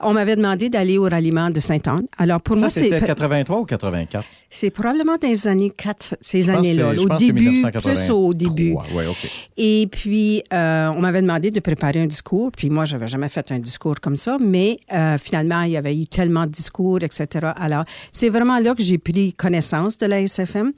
on 0.00 0.14
m'avait 0.14 0.36
demandé 0.36 0.70
d'aller 0.70 0.96
au 0.96 1.04
ralliement 1.04 1.50
de 1.50 1.60
Sainte-Anne. 1.60 2.06
Alors, 2.16 2.40
pour 2.40 2.56
Ça, 2.56 2.60
moi, 2.60 2.70
c'était 2.70 3.00
c'est, 3.00 3.06
83 3.06 3.58
ou 3.60 3.64
84? 3.66 4.24
c'est 4.48 4.70
probablement 4.70 5.16
dans 5.20 5.28
les 5.28 5.46
années 5.48 5.70
4, 5.76 6.16
ces 6.20 6.48
années-là. 6.50 6.85
Au 6.90 7.16
début, 7.16 7.42
1983. 7.42 7.92
plus 7.92 8.10
au 8.10 8.34
début. 8.34 8.74
Et 9.56 9.88
puis, 9.90 10.42
euh, 10.52 10.88
on 10.94 11.00
m'avait 11.00 11.22
demandé 11.22 11.50
de 11.50 11.60
préparer 11.60 12.00
un 12.02 12.06
discours. 12.06 12.50
Puis 12.52 12.70
moi, 12.70 12.84
j'avais 12.84 13.08
jamais 13.08 13.28
fait 13.28 13.50
un 13.52 13.58
discours 13.58 13.96
comme 14.00 14.16
ça. 14.16 14.36
Mais 14.40 14.78
euh, 14.92 15.18
finalement, 15.18 15.62
il 15.62 15.72
y 15.72 15.76
avait 15.76 15.96
eu 15.96 16.06
tellement 16.06 16.46
de 16.46 16.50
discours, 16.50 17.02
etc. 17.02 17.52
Alors, 17.56 17.84
c'est 18.12 18.28
vraiment 18.28 18.58
là 18.58 18.74
que 18.74 18.82
j'ai 18.82 18.98
pris 18.98 19.32
connaissance 19.34 19.98
de 19.98 20.06
la 20.06 20.20
SFM. 20.20 20.72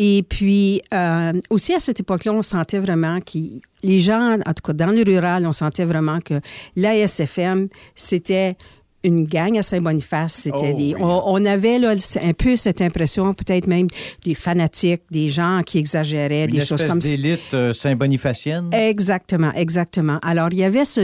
Et 0.00 0.22
puis, 0.22 0.80
euh, 0.94 1.32
aussi 1.50 1.74
à 1.74 1.80
cette 1.80 1.98
époque-là, 1.98 2.32
on 2.32 2.42
sentait 2.42 2.78
vraiment 2.78 3.20
que 3.20 3.38
les 3.82 3.98
gens, 3.98 4.38
en 4.46 4.54
tout 4.54 4.62
cas 4.64 4.72
dans 4.72 4.92
le 4.92 5.02
rural, 5.02 5.44
on 5.44 5.52
sentait 5.52 5.84
vraiment 5.84 6.20
que 6.20 6.40
la 6.76 6.96
SFM, 6.96 7.68
c'était 7.96 8.56
une 9.04 9.24
gang 9.26 9.56
à 9.56 9.62
Saint-Boniface. 9.62 10.34
C'était 10.34 10.72
Oh, 10.74 10.76
des, 10.76 10.94
on, 10.98 11.22
on 11.26 11.44
avait 11.44 11.78
là, 11.78 11.94
un 12.22 12.32
peu 12.32 12.56
cette 12.56 12.80
impression, 12.82 13.32
peut-être 13.34 13.66
même 13.66 13.86
des 14.24 14.34
fanatiques, 14.34 15.02
des 15.10 15.28
gens 15.28 15.62
qui 15.64 15.78
exagéraient, 15.78 16.44
Une 16.46 16.50
des 16.50 16.64
choses 16.64 16.84
comme 16.84 17.00
ça. 17.00 17.08
d'élite 17.08 17.54
euh, 17.54 17.72
Saint-Bonifacienne? 17.72 18.70
Exactement, 18.72 19.52
exactement. 19.52 20.18
Alors, 20.22 20.48
il 20.52 20.58
y 20.58 20.64
avait 20.64 20.84
ce, 20.84 21.00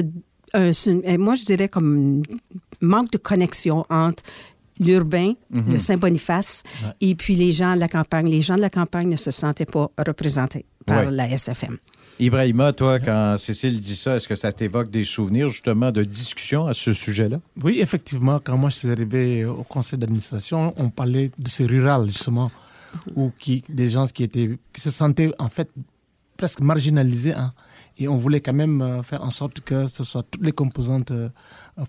moi, 1.18 1.34
je 1.34 1.44
dirais 1.44 1.68
comme 1.68 2.22
un 2.82 2.86
manque 2.86 3.10
de 3.12 3.18
connexion 3.18 3.84
entre 3.90 4.22
l'urbain, 4.80 5.34
Mhm. 5.50 5.72
le 5.72 5.78
Saint-Boniface, 5.78 6.64
et 7.00 7.14
puis 7.14 7.36
les 7.36 7.52
gens 7.52 7.74
de 7.76 7.80
la 7.80 7.86
campagne. 7.88 8.28
Les 8.28 8.40
gens 8.40 8.56
de 8.56 8.60
la 8.60 8.70
campagne 8.70 9.08
ne 9.08 9.16
se 9.16 9.30
sentaient 9.30 9.66
pas 9.66 9.88
représentés 10.04 10.64
par 11.02 11.10
la 11.10 11.28
SFM. 11.30 11.78
Ibrahima, 12.20 12.72
toi, 12.72 13.00
quand 13.00 13.36
Cécile 13.38 13.78
dit 13.78 13.96
ça, 13.96 14.14
est-ce 14.16 14.28
que 14.28 14.36
ça 14.36 14.52
t'évoque 14.52 14.88
des 14.90 15.04
souvenirs 15.04 15.48
justement 15.48 15.90
de 15.90 16.04
discussion 16.04 16.66
à 16.66 16.74
ce 16.74 16.92
sujet-là? 16.92 17.40
Oui, 17.62 17.80
effectivement, 17.80 18.38
quand 18.38 18.56
moi 18.56 18.70
je 18.70 18.76
suis 18.76 18.90
arrivé 18.90 19.44
au 19.44 19.64
conseil 19.64 19.98
d'administration, 19.98 20.72
on 20.76 20.90
parlait 20.90 21.32
de 21.36 21.48
ce 21.48 21.64
rural, 21.64 22.06
justement, 22.06 22.52
où 23.16 23.32
qui, 23.36 23.64
des 23.68 23.88
gens 23.88 24.06
qui, 24.06 24.22
étaient, 24.22 24.56
qui 24.72 24.80
se 24.80 24.90
sentaient 24.90 25.32
en 25.40 25.48
fait 25.48 25.68
presque 26.36 26.60
marginalisés. 26.60 27.32
hein. 27.34 27.52
et 27.98 28.06
on 28.06 28.16
voulait 28.16 28.40
quand 28.40 28.52
même 28.52 28.80
euh, 28.82 29.02
faire 29.02 29.22
en 29.22 29.30
sorte 29.30 29.60
que 29.60 29.86
ce 29.88 30.04
soit 30.04 30.22
toutes 30.30 30.44
les 30.44 30.52
composantes 30.52 31.10
euh, 31.10 31.28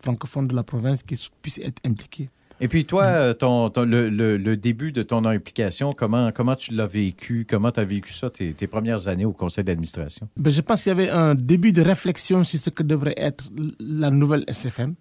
francophones 0.01 0.47
de 0.47 0.55
la 0.55 0.63
province 0.63 1.03
qui 1.03 1.15
puissent 1.41 1.59
être 1.59 1.81
impliquées. 1.85 2.29
Et 2.61 2.67
puis 2.67 2.85
toi, 2.85 3.03
euh, 3.03 3.33
ton, 3.33 3.69
ton- 3.69 3.83
le, 3.83 4.09
le- 4.09 4.37
le 4.37 4.55
début 4.57 4.91
de 4.91 5.03
ton 5.03 5.25
implication, 5.25 5.93
comment, 5.93 6.31
comment 6.31 6.55
tu 6.55 6.73
l'as 6.73 6.87
vécu? 6.87 7.45
Comment 7.49 7.71
tu 7.71 7.79
as 7.81 7.85
vécu 7.85 8.13
ça, 8.13 8.29
tes, 8.29 8.53
tes 8.53 8.67
premières 8.67 9.07
années 9.07 9.25
au 9.25 9.33
conseil 9.33 9.63
d'administration? 9.63 10.27
Ben, 10.37 10.49
je 10.51 10.61
pense 10.61 10.83
qu'il 10.83 10.89
y 10.91 10.93
avait 10.93 11.09
un 11.09 11.35
début 11.35 11.73
de 11.73 11.81
réflexion 11.81 12.43
sur 12.43 12.59
ce 12.59 12.69
que 12.69 12.83
devrait 12.83 13.15
être 13.17 13.49
la 13.79 14.09
nouvelle 14.09 14.43
SFM. 14.47 14.95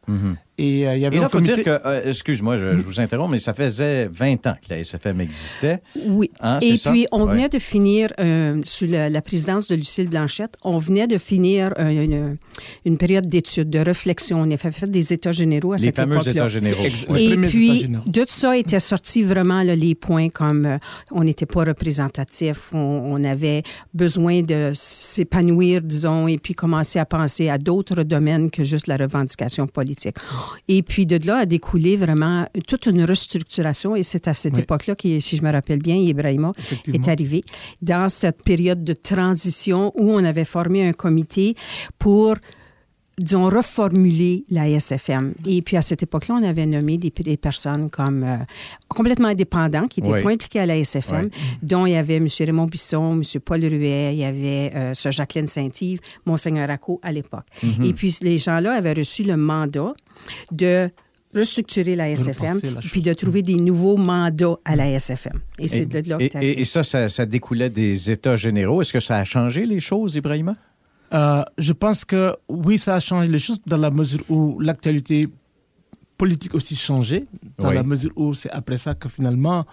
Et 0.57 0.87
euh, 0.87 0.95
il 0.95 1.01
y 1.01 1.07
avait 1.07 1.17
Et 1.17 1.19
là, 1.21 1.27
un 1.27 1.29
faut 1.29 1.41
dire 1.41 1.65
que, 1.65 1.81
euh, 1.85 2.03
excuse-moi, 2.11 2.59
je, 2.59 2.79
je 2.79 2.83
vous 2.85 3.01
interromps, 3.01 3.31
mais 3.33 3.41
ça 3.41 3.55
faisait 3.55 4.07
20 4.07 4.47
ans 4.47 4.55
que 4.63 4.73
la 4.73 4.79
SFM 4.79 5.21
existait. 5.21 5.81
Oui. 6.07 6.31
Hein, 6.41 6.61
Et 6.63 6.77
ça? 6.77 6.93
puis, 6.93 7.09
on 7.11 7.25
Ouais. 7.25 7.33
venait 7.33 7.49
de 7.49 7.59
finir, 7.59 8.11
euh, 8.21 8.61
sous 8.65 8.87
la, 8.87 9.11
la 9.11 9.21
présidence 9.21 9.67
de 9.67 9.75
Lucille 9.75 10.09
Blanchette, 10.09 10.55
on 10.63 10.79
venait 10.79 11.09
de 11.09 11.19
finir 11.19 11.73
euh, 11.81 11.89
une, 11.89 12.37
une 12.85 12.99
période 12.99 13.27
d'études, 13.29 13.69
de 13.71 13.81
réflexion. 13.81 14.41
On 14.43 14.45
avait 14.45 14.57
fait 14.57 14.89
des 14.89 15.13
états 15.13 15.33
généraux 15.33 15.73
à 15.73 15.77
Les 15.77 15.85
cette 15.85 15.97
fameux 15.97 16.15
époque-là. 16.15 16.33
États 16.33 16.49
généraux. 16.49 16.85
Ex- 16.85 17.07
Oui. 17.09 17.35
Le 17.37 17.44
Et 17.44 17.44
premier 17.49 17.87
puis, 17.87 17.89
de 18.07 18.21
tout 18.21 18.27
ça 18.29 18.57
étaient 18.57 18.79
sortis 18.79 19.23
vraiment 19.23 19.61
les 19.63 19.95
points 19.95 20.29
comme 20.29 20.67
euh, 20.67 20.79
on 21.11 21.25
n'était 21.25 21.47
pas 21.47 21.65
représentatif, 21.65 22.71
on, 22.73 23.23
avait 23.25 23.63
besoin 23.95 24.43
de 24.43 24.73
s'épanouir, 24.75 25.81
disons, 25.81 26.29
et 26.29 26.37
puis 26.37 26.55
commencer 26.55 26.99
à 26.99 27.07
penser 27.07 27.49
à 27.49 27.57
d'autres 27.57 28.03
domaines 28.03 28.51
que 28.51 28.65
juste 28.65 28.87
la 28.87 28.97
revendication 28.97 29.67
politique. 29.67 30.17
Et 30.69 30.83
puis, 30.83 31.07
de 31.07 31.19
là 31.27 31.39
a 31.39 31.47
découlé 31.47 31.97
vraiment 31.97 32.47
toute 32.67 32.87
une 32.87 33.05
restructuration, 33.05 33.97
et 33.97 34.03
c'est 34.03 34.29
à 34.29 34.35
cette 34.35 34.59
époque-là 34.59 34.95
que, 34.95 35.21
si 35.21 35.37
je 35.37 35.43
me 35.43 35.51
rappelle 35.51 35.79
bien, 35.79 35.97
Ibrahima 35.97 36.53
est 36.93 37.09
arrivé 37.09 37.45
dans 37.81 38.09
cette 38.09 38.43
période 38.43 38.85
de 38.85 38.93
transition 38.93 39.93
où 39.95 40.11
on 40.11 40.25
avait 40.25 40.45
formé 40.45 40.87
un 40.87 40.93
comité 40.93 41.55
pour 41.99 42.37
disons, 43.19 43.49
reformuler 43.49 44.45
la 44.51 44.69
SFM. 44.69 45.35
Et 45.47 45.63
puis, 45.63 45.77
à 45.77 45.83
cette 45.83 46.03
époque-là, 46.03 46.37
on 46.41 46.43
avait 46.43 46.67
nommé 46.67 46.99
des, 46.99 47.37
personnes 47.37 47.91
comme 47.91 48.25
euh, 48.25 48.37
complètement 48.89 49.29
indépendants, 49.29 49.87
qui 49.87 50.03
n'étaient 50.03 50.23
pas 50.23 50.31
impliqués 50.31 50.61
à 50.61 50.67
la 50.67 50.77
SFM, 50.77 51.31
dont 51.63 51.87
il 51.87 51.93
y 51.93 51.97
avait 51.97 52.17
M. 52.17 52.29
Raymond 52.39 52.67
Bisson, 52.67 53.15
M. 53.15 53.41
Paul 53.41 53.65
Ruet, 53.65 54.15
il 54.15 54.19
y 54.19 54.25
avait 54.25 54.73
euh, 54.75 54.95
Sir 54.95 55.13
Jacqueline 55.13 55.47
Saint-Yves, 55.47 56.01
Monseigneur 56.27 56.69
Racco 56.69 57.01
à 57.03 57.13
l'époque. 57.13 57.47
Mm-hmm. 57.63 57.89
Et 57.89 57.93
puis, 57.93 58.17
les 58.23 58.39
gens-là 58.39 58.73
avaient 58.73 58.95
reçu 58.95 59.23
le 59.23 59.37
mandat 59.37 59.95
de 60.51 60.91
restructurer 61.35 61.97
la 61.97 62.11
SFM, 62.11 62.61
puis 62.81 63.01
de 63.01 63.13
trouver 63.13 63.43
des 63.43 63.57
nouveaux 63.57 63.97
mandats 63.97 64.57
à 64.65 64.77
la 64.77 64.99
SFM. 64.99 65.41
Et 65.59 65.69
c'est 65.69 65.87
de 65.87 66.09
là 66.09 66.19
que 66.19 66.39
et, 66.41 66.61
et, 66.61 66.65
ça, 66.65 66.85
ça, 66.85 67.09
ça, 67.09 67.27
découlait 67.27 67.71
des 67.71 68.11
États 68.11 68.37
généraux. 68.37 68.83
Est-ce 68.83 68.93
que 68.93 69.01
ça 69.01 69.17
a 69.17 69.25
changé 69.25 69.67
les 69.67 69.81
choses, 69.81 70.15
Ibrahima? 70.15 70.57
Euh, 71.15 71.43
je 71.59 71.73
pense 71.73 72.05
que 72.05 72.35
oui, 72.49 72.79
ça 72.79 72.97
a 72.97 73.01
changé 73.01 73.31
les 73.31 73.39
choses 73.39 73.61
dans 73.67 73.77
la 73.77 73.91
mesure 73.91 74.21
où 74.29 74.59
l'actualité 74.59 75.29
politique 76.19 76.55
aussi 76.55 76.77
changé, 76.77 77.25
dans 77.59 77.71
la 77.71 77.83
mesure 77.83 78.11
où 78.17 78.35
c'est 78.35 78.51
après 78.51 78.79
ça 78.79 78.95
que 78.95 79.09
finalement 79.09 79.65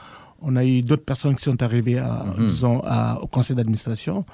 on 0.41 0.55
a 0.55 0.65
eu 0.65 0.81
d'autres 0.81 1.05
personnes 1.05 1.36
qui 1.36 1.43
sont 1.43 1.62
arrivées 1.62 1.98
à, 1.98 2.25
mhm. 2.38 2.48
disons, 2.48 2.81
au 3.21 3.27
conseil 3.27 3.55
d'administration 3.55 4.25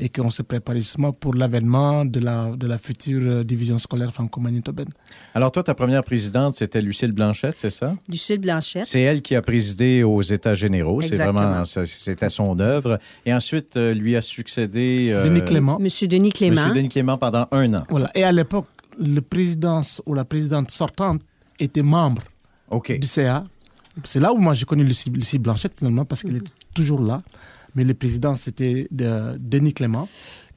et 0.00 0.08
qu'on 0.08 0.30
se 0.30 0.42
prépare 0.42 0.76
justement 0.76 1.12
pour 1.12 1.34
l'avènement 1.34 2.04
de 2.04 2.20
la, 2.20 2.50
de 2.56 2.66
la 2.66 2.78
future 2.78 3.20
euh, 3.22 3.44
division 3.44 3.76
scolaire 3.76 4.12
franco-manitobaine. 4.12 4.88
Alors 5.34 5.52
toi, 5.52 5.62
ta 5.62 5.74
première 5.74 6.02
présidente, 6.02 6.56
c'était 6.56 6.80
Lucille 6.80 7.12
Blanchette, 7.12 7.56
c'est 7.58 7.70
ça? 7.70 7.94
Lucille 8.08 8.38
Blanchette. 8.38 8.86
C'est 8.86 9.02
elle 9.02 9.20
qui 9.20 9.36
a 9.36 9.42
présidé 9.42 10.02
aux 10.02 10.22
États 10.22 10.54
généraux. 10.54 11.02
C'est 11.02 11.16
vraiment, 11.16 11.64
c'était 11.64 12.30
son 12.30 12.58
œuvre. 12.60 12.98
Et 13.26 13.34
ensuite, 13.34 13.76
euh, 13.76 13.92
lui 13.92 14.16
a 14.16 14.22
succédé... 14.22 15.10
Euh, 15.10 15.24
Denis 15.24 15.44
Clément. 15.44 15.78
Monsieur 15.78 16.08
Denis 16.08 16.32
Clément. 16.32 16.62
Monsieur 16.62 16.74
Denis 16.74 16.88
Clément 16.88 17.18
pendant 17.18 17.46
un 17.52 17.74
an. 17.74 17.84
Voilà. 17.90 18.10
Et 18.14 18.24
à 18.24 18.32
l'époque, 18.32 18.66
le 18.98 19.20
président 19.20 19.82
ou 20.06 20.14
la 20.14 20.24
présidente 20.24 20.70
sortante 20.70 21.20
était 21.58 21.82
membre 21.82 22.22
du 22.88 23.06
CA. 23.06 23.44
C'est 24.04 24.20
là 24.20 24.32
où 24.32 24.38
moi 24.38 24.54
j'ai 24.54 24.64
connu 24.64 24.84
Lucie, 24.84 25.10
Lucie 25.10 25.38
Blanchette 25.38 25.72
finalement 25.76 26.04
parce 26.04 26.22
qu'elle 26.22 26.36
était 26.36 26.50
toujours 26.74 27.00
là 27.02 27.18
mais 27.74 27.84
le 27.84 27.94
président, 27.94 28.36
c'était 28.36 28.86
de 28.90 29.32
Denis 29.38 29.72
Clément. 29.72 30.08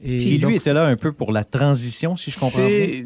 Et 0.05 0.17
Puis 0.17 0.37
lui 0.37 0.55
était 0.55 0.73
là 0.73 0.87
un 0.87 0.97
peu 0.97 1.13
pour 1.13 1.31
la 1.31 1.45
transition, 1.45 2.17
si 2.17 2.29
je 2.29 2.37
comprends 2.37 2.59
bien. 2.59 3.03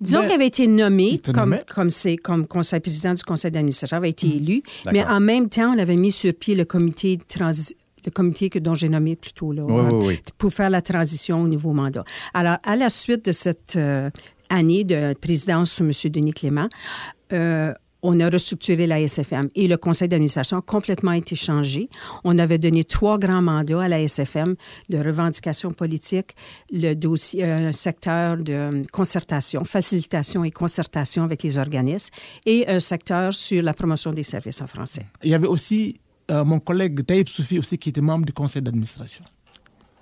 Disons 0.00 0.22
qu'il 0.22 0.32
avait 0.32 0.46
été 0.46 0.68
nommé 0.68 1.20
comme, 1.34 1.58
comme, 1.66 1.90
comme 2.22 2.46
conseil 2.46 2.80
président 2.80 3.14
du 3.14 3.22
conseil 3.24 3.50
d'administration, 3.50 3.96
avait 3.96 4.10
été 4.10 4.28
mm. 4.28 4.32
élu, 4.32 4.62
mais 4.92 5.04
en 5.04 5.18
même 5.18 5.48
temps, 5.48 5.74
on 5.74 5.78
avait 5.78 5.96
mis 5.96 6.12
sur 6.12 6.32
pied 6.32 6.54
le 6.54 6.64
comité 6.64 7.16
de 7.16 7.24
transition 7.26 7.76
le 8.06 8.12
comité 8.12 8.48
que, 8.48 8.60
dont 8.60 8.74
j'ai 8.74 8.88
nommé 8.88 9.16
plus 9.16 9.32
tôt, 9.32 9.52
là, 9.52 9.64
pour 10.38 10.52
faire 10.52 10.70
la 10.70 10.80
transition 10.80 11.42
au 11.42 11.48
nouveau 11.48 11.72
mandat. 11.72 12.04
Alors, 12.32 12.56
à 12.62 12.76
la 12.76 12.90
suite 12.90 13.26
de 13.26 13.32
cette 13.32 13.74
euh, 13.74 14.08
année 14.48 14.84
de 14.84 15.14
présidence 15.14 15.72
sous 15.72 15.82
M. 15.82 15.90
Denis 16.04 16.32
Clément, 16.32 16.68
euh, 17.32 17.74
on 18.02 18.20
a 18.20 18.28
restructuré 18.28 18.86
la 18.86 19.00
SFM 19.00 19.48
et 19.54 19.68
le 19.68 19.76
conseil 19.76 20.08
d'administration 20.08 20.58
a 20.58 20.62
complètement 20.62 21.12
été 21.12 21.34
changé. 21.34 21.88
On 22.24 22.38
avait 22.38 22.58
donné 22.58 22.84
trois 22.84 23.18
grands 23.18 23.42
mandats 23.42 23.82
à 23.82 23.88
la 23.88 24.00
SFM 24.00 24.54
de 24.88 24.98
revendication 24.98 25.72
politique, 25.72 26.34
le 26.70 26.94
dossier, 26.94 27.44
un 27.44 27.72
secteur 27.72 28.36
de 28.36 28.84
concertation, 28.92 29.64
facilitation 29.64 30.44
et 30.44 30.50
concertation 30.50 31.24
avec 31.24 31.42
les 31.42 31.58
organismes 31.58 32.14
et 32.46 32.68
un 32.68 32.80
secteur 32.80 33.34
sur 33.34 33.62
la 33.62 33.74
promotion 33.74 34.12
des 34.12 34.22
services 34.22 34.60
en 34.60 34.66
français. 34.66 35.06
Il 35.22 35.30
y 35.30 35.34
avait 35.34 35.46
aussi 35.46 35.96
euh, 36.30 36.44
mon 36.44 36.60
collègue 36.60 37.04
Taïb 37.04 37.28
Soufi 37.28 37.58
aussi 37.58 37.78
qui 37.78 37.88
était 37.88 38.00
membre 38.00 38.26
du 38.26 38.32
conseil 38.32 38.62
d'administration. 38.62 39.24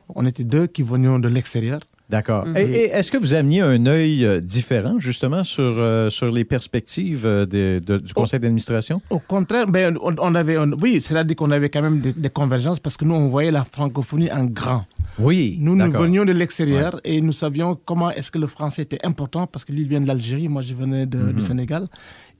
On 0.08 0.26
était 0.26 0.44
deux 0.44 0.66
qui 0.66 0.82
venions 0.82 1.18
de 1.18 1.28
l'extérieur. 1.28 1.80
D'accord. 2.08 2.46
Mhm. 2.46 2.56
Et, 2.56 2.84
est-ce 2.92 3.10
que 3.10 3.16
vous 3.18 3.34
ameniez 3.34 3.62
un 3.62 3.84
œil 3.86 4.25
euh, 4.25 4.40
différent, 4.40 4.98
justement, 4.98 5.42
sur, 5.42 5.62
euh, 5.62 6.08
sur 6.08 6.30
les 6.30 6.44
perspectives 6.44 7.26
euh, 7.26 7.46
du 7.80 8.14
conseil 8.14 8.38
d'administration? 8.38 9.00
Au 9.10 9.18
contraire, 9.18 9.66
ben, 9.66 9.96
on, 10.00 10.34
avait, 10.34 10.56
oui, 10.56 11.00
c'est-à-dire 11.00 11.34
qu'on 11.34 11.50
avait 11.50 11.68
quand 11.68 11.82
même 11.82 12.00
des, 12.00 12.30
convergences 12.30 12.78
parce 12.78 12.96
que 12.96 13.04
nous, 13.04 13.14
on 13.14 13.28
voyait 13.28 13.50
la 13.50 13.64
francophonie 13.64 14.30
en 14.30 14.44
grand. 14.44 14.84
Oui. 15.18 15.56
Nous, 15.60 15.75
nous 15.75 15.90
venions 15.90 16.25
de 16.25 16.32
l'extérieur 16.32 17.00
et 17.02 17.20
nous 17.20 17.32
savions 17.32 17.76
comment 17.84 18.10
est-ce 18.10 18.30
que 18.30 18.38
le 18.38 18.46
français 18.46 18.82
était 18.82 19.04
important 19.04 19.46
parce 19.46 19.64
que 19.64 19.72
lui 19.72 19.84
vient 19.84 20.00
de 20.00 20.06
l'Algérie, 20.06 20.48
moi 20.48 20.62
je 20.62 20.75
venais 20.75 21.06
du 21.06 21.16
mhm. 21.16 21.40
Sénégal. 21.40 21.88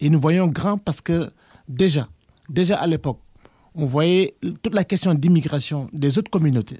Et 0.01 0.11
nous 0.11 0.21
voyions 0.21 0.47
grand 0.47 0.77
parce 0.77 1.01
que 1.01 1.29
déjà, 1.69 2.07
déjà 2.49 2.77
à 2.77 2.87
l'époque, 2.87 3.19
on 3.75 3.87
voyait 3.87 4.35
toute 4.63 4.75
la 4.75 4.85
question 4.85 5.15
d'immigration 5.15 5.89
des 5.93 6.19
autres 6.19 6.31
communautés 6.31 6.79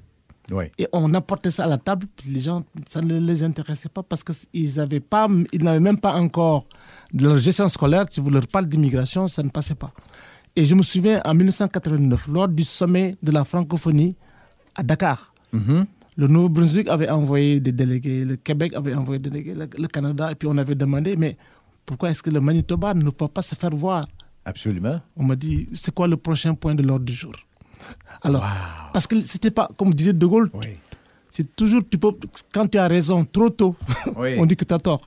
et 0.77 0.87
on 0.93 1.13
apportait 1.13 1.51
ça 1.51 1.65
à 1.65 1.67
la 1.67 1.77
table, 1.77 2.07
les 2.25 2.39
gens, 2.39 2.63
ça 2.87 3.01
ne 3.01 3.19
les 3.19 3.43
intéressait 3.43 3.89
pas 3.89 4.01
parce 4.03 4.23
qu'ils 4.23 4.75
n'avaient 4.75 5.01
pas, 5.01 5.27
ils 5.51 5.63
n'avaient 5.63 5.81
même 5.81 5.99
pas 5.99 6.13
encore 6.13 6.65
de 7.13 7.23
leur 7.23 7.37
gestion 7.37 7.67
scolaire. 7.67 8.05
Si 8.09 8.21
vous 8.21 8.29
leur 8.29 8.47
parlez 8.47 8.67
d'immigration, 8.67 9.27
ça 9.27 9.43
ne 9.43 9.49
passait 9.49 9.75
pas. 9.75 9.91
Et 10.55 10.63
je 10.63 10.73
me 10.73 10.83
souviens 10.83 11.21
en 11.25 11.33
1989, 11.33 12.27
lors 12.29 12.47
du 12.47 12.63
sommet 12.63 13.17
de 13.21 13.31
la 13.31 13.43
francophonie 13.43 14.15
à 14.75 14.83
Dakar, 14.83 15.33
mm-hmm. 15.53 15.85
le 16.15 16.27
Nouveau-Brunswick 16.27 16.87
avait 16.87 17.09
envoyé 17.09 17.59
des 17.59 17.73
délégués, 17.73 18.23
le 18.23 18.37
Québec 18.37 18.73
avait 18.73 18.95
envoyé 18.95 19.19
des 19.19 19.29
délégués, 19.29 19.53
le, 19.53 19.87
Canada, 19.87 20.31
et 20.31 20.35
puis 20.35 20.47
on 20.51 20.57
avait 20.57 20.75
demandé, 20.75 21.15
mais 21.17 21.37
pourquoi 21.85 22.09
est-ce 22.09 22.23
que 22.23 22.29
le 22.29 22.39
Manitoba 22.39 22.93
ne 22.93 23.09
peut 23.09 23.27
pas 23.27 23.41
se 23.41 23.53
faire 23.53 23.69
voir? 23.71 24.07
Absolument. 24.45 25.01
On 25.17 25.23
m'a 25.23 25.35
dit, 25.35 25.67
c'est 25.73 25.93
quoi 25.93 26.07
le 26.07 26.15
prochain 26.17 26.53
point 26.55 26.73
de 26.73 26.83
l'ordre 26.83 27.05
du 27.05 27.13
jour? 27.13 27.33
Alors, 28.21 28.43
parce 28.93 29.07
que 29.07 29.19
c'était 29.21 29.51
pas, 29.51 29.69
comme 29.77 29.93
disait 29.93 30.13
De 30.13 30.25
Gaulle, 30.25 30.49
c'est 31.29 31.55
toujours, 31.55 31.81
tu 31.89 31.97
peux, 31.97 32.11
quand 32.53 32.67
tu 32.67 32.77
as 32.77 32.87
raison 32.87 33.25
trop 33.25 33.49
tôt, 33.49 33.75
on 34.15 34.45
dit 34.45 34.55
que 34.55 34.65
tu 34.65 34.73
as 34.73 34.79
tort. 34.79 35.01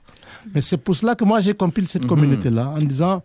Mais 0.53 0.61
c'est 0.61 0.77
pour 0.77 0.95
cela 0.95 1.15
que 1.15 1.23
moi 1.25 1.41
j'ai 1.41 1.53
compilé 1.53 1.87
cette 1.87 2.03
mhm. 2.03 2.09
communauté-là 2.09 2.69
en 2.69 2.77
disant 2.77 3.21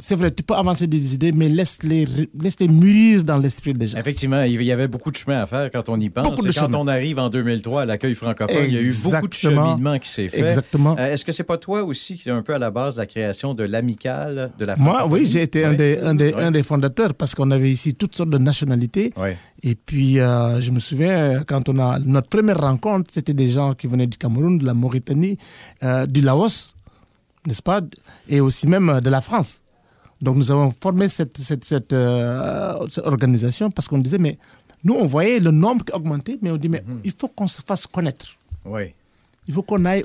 c'est 0.00 0.14
vrai, 0.14 0.30
tu 0.30 0.42
peux 0.44 0.54
avancer 0.54 0.86
des 0.86 1.14
idées, 1.14 1.32
mais 1.32 1.48
laisse-les 1.48 2.06
laisse 2.40 2.56
-les 2.56 2.68
mûrir 2.68 3.24
dans 3.24 3.36
l'esprit 3.36 3.72
des 3.72 3.88
gens. 3.88 3.98
Effectivement, 3.98 4.42
il 4.42 4.62
y 4.62 4.70
avait 4.70 4.86
beaucoup 4.86 5.10
de 5.10 5.16
chemin 5.16 5.42
à 5.42 5.46
faire 5.46 5.70
quand 5.72 5.88
on 5.88 5.98
y 5.98 6.08
pense. 6.08 6.24
quand 6.56 6.74
on 6.74 6.86
arrive 6.86 7.18
en 7.18 7.28
2003 7.28 7.82
à 7.82 7.84
l'accueil 7.84 8.14
francophone, 8.14 8.64
il 8.68 8.74
y 8.74 8.76
a 8.76 8.80
eu 8.80 8.94
beaucoup 9.02 9.28
de 9.28 9.34
cheminement 9.34 9.98
qui 9.98 10.08
s'est 10.08 10.28
fait. 10.28 10.40
Exactement. 10.40 10.96
Euh, 10.98 11.12
est-ce 11.12 11.24
que 11.24 11.32
c'est 11.32 11.42
pas 11.42 11.56
toi 11.58 11.82
aussi 11.82 12.16
qui 12.16 12.28
est 12.28 12.32
un 12.32 12.42
peu 12.42 12.54
à 12.54 12.58
la 12.58 12.70
base 12.70 12.94
de 12.94 13.00
la 13.00 13.06
création 13.06 13.54
de 13.54 13.64
l'amicale 13.64 14.52
de 14.58 14.64
la 14.64 14.76
Moi, 14.76 15.06
oui, 15.08 15.26
j'ai 15.26 15.42
été 15.42 15.64
un, 15.64 15.72
des, 15.74 15.98
un, 15.98 16.14
des, 16.14 16.32
un, 16.34 16.52
des, 16.52 16.62
fondateurs 16.62 17.14
parce 17.14 17.34
qu'on 17.34 17.50
avait 17.50 17.70
ici 17.70 17.94
toutes 17.94 18.14
sortes 18.14 18.30
de 18.30 18.38
nationalités. 18.38 19.12
Et 19.62 19.74
puis, 19.74 20.20
euh, 20.20 20.60
je 20.60 20.70
me 20.70 20.78
souviens, 20.78 21.42
quand 21.46 21.68
on 21.68 21.78
a 21.80 21.98
notre 21.98 22.28
première 22.28 22.60
rencontre, 22.60 23.10
c'était 23.12 23.34
des 23.34 23.48
gens 23.48 23.74
qui 23.74 23.88
venaient 23.88 24.06
du 24.06 24.16
Cameroun, 24.16 24.58
de 24.58 24.64
la 24.64 24.74
Mauritanie, 24.74 25.38
euh, 25.82 26.06
du 26.06 26.20
Laos, 26.20 26.74
n'est-ce 27.46 27.62
pas, 27.62 27.80
et 28.28 28.40
aussi 28.40 28.68
même 28.68 29.00
de 29.00 29.10
la 29.10 29.20
France. 29.20 29.60
Donc 30.20 30.36
nous 30.36 30.50
avons 30.50 30.70
formé 30.82 31.08
cette, 31.08 31.38
cette, 31.38 31.64
cette, 31.64 31.92
euh, 31.92 32.86
organisation 33.04 33.70
parce 33.70 33.86
qu'on 33.88 33.98
disait, 33.98 34.18
mais 34.18 34.38
nous, 34.84 34.94
on 34.94 35.06
voyait 35.06 35.38
le 35.38 35.50
nombre 35.50 35.84
qui 35.84 35.92
augmentait, 35.92 36.38
mais 36.42 36.50
on 36.50 36.56
dit, 36.56 36.68
mais 36.68 36.82
mhm. 36.86 37.00
il 37.04 37.12
faut 37.18 37.28
qu'on 37.28 37.46
se 37.46 37.60
fasse 37.62 37.86
connaître. 37.86 38.26
Oui. 38.64 38.94
Il 39.46 39.54
faut 39.54 39.62
qu'on 39.62 39.84
aille, 39.86 40.04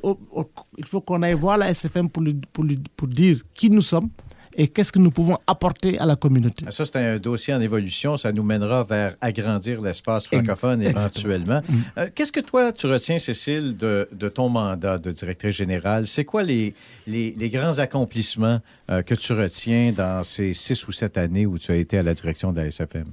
il 0.78 0.86
faut 0.86 1.02
qu'on 1.02 1.22
aille 1.22 1.34
voir 1.34 1.58
la 1.58 1.74
SFM 1.74 2.10
pour, 2.10 2.24
pour, 2.54 2.66
pour 2.96 3.08
dire 3.08 3.42
qui 3.54 3.70
nous 3.70 3.82
sommes, 3.82 4.10
et 4.56 4.68
qu'est-ce 4.68 4.92
que 4.92 5.00
nous 5.00 5.12
pouvons 5.12 5.38
apporter 5.48 5.98
à 6.00 6.06
la 6.06 6.16
communauté? 6.16 6.66
Ça, 6.70 6.86
c'est 6.86 6.98
un 6.98 7.18
dossier 7.18 7.54
en 7.54 7.62
évolution. 7.62 8.18
Ça 8.18 8.32
nous 8.32 8.44
mènera 8.44 8.84
vers 8.84 9.16
agrandir 9.22 9.82
l'espace 9.82 10.28
francophone 10.28 10.82
éventuellement. 10.82 11.62
Mm. 11.68 11.76
Euh, 11.98 12.10
qu'est-ce 12.14 12.32
que 12.32 12.40
toi, 12.40 12.72
tu 12.72 12.88
retiens, 12.88 13.20
Cécile, 13.20 13.76
de, 13.78 14.08
de 14.12 14.30
ton 14.30 14.50
mandat 14.50 14.98
de 14.98 15.12
directrice 15.12 15.56
générale? 15.56 16.08
C'est 16.08 16.26
quoi 16.26 16.44
les, 16.44 16.74
les, 17.08 17.34
les, 17.38 17.50
grands 17.50 17.80
accomplissements 17.80 18.60
euh, 18.90 19.02
que 19.02 19.16
tu 19.16 19.34
retiens 19.34 19.92
dans 19.92 20.24
ces 20.24 20.54
six 20.54 20.88
ou 20.88 20.92
sept 20.92 21.18
années 21.18 21.46
où 21.46 21.58
tu 21.58 21.72
as 21.72 21.76
été 21.76 21.98
à 21.98 22.04
la 22.04 22.14
direction 22.14 22.52
de 22.52 22.62
la 22.62 22.68
SFM? 22.70 23.06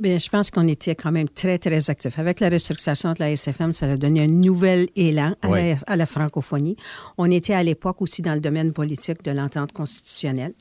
Bien, 0.00 0.16
je 0.16 0.28
pense 0.28 0.50
qu'on 0.52 0.68
était 0.68 0.94
quand 0.94 1.10
même 1.10 1.28
très, 1.28 1.58
très 1.58 1.90
actifs. 1.90 2.18
Avec 2.18 2.38
la 2.38 2.48
restructuration 2.50 3.12
de 3.14 3.16
la 3.18 3.32
SFM, 3.32 3.72
ça 3.72 3.86
a 3.86 3.96
donné 3.96 4.22
un 4.22 4.28
nouvel 4.28 4.88
élan 4.94 5.34
à, 5.42 5.96
la, 5.96 6.06
francophonie. 6.06 6.76
On 7.16 7.28
était 7.30 7.54
à 7.54 7.62
l'époque 7.64 8.00
aussi 8.00 8.22
dans 8.22 8.34
le 8.34 8.40
domaine 8.40 8.72
politique 8.72 9.22
de 9.24 9.32
l'entente 9.32 9.72
constitutionnelle. 9.72 10.54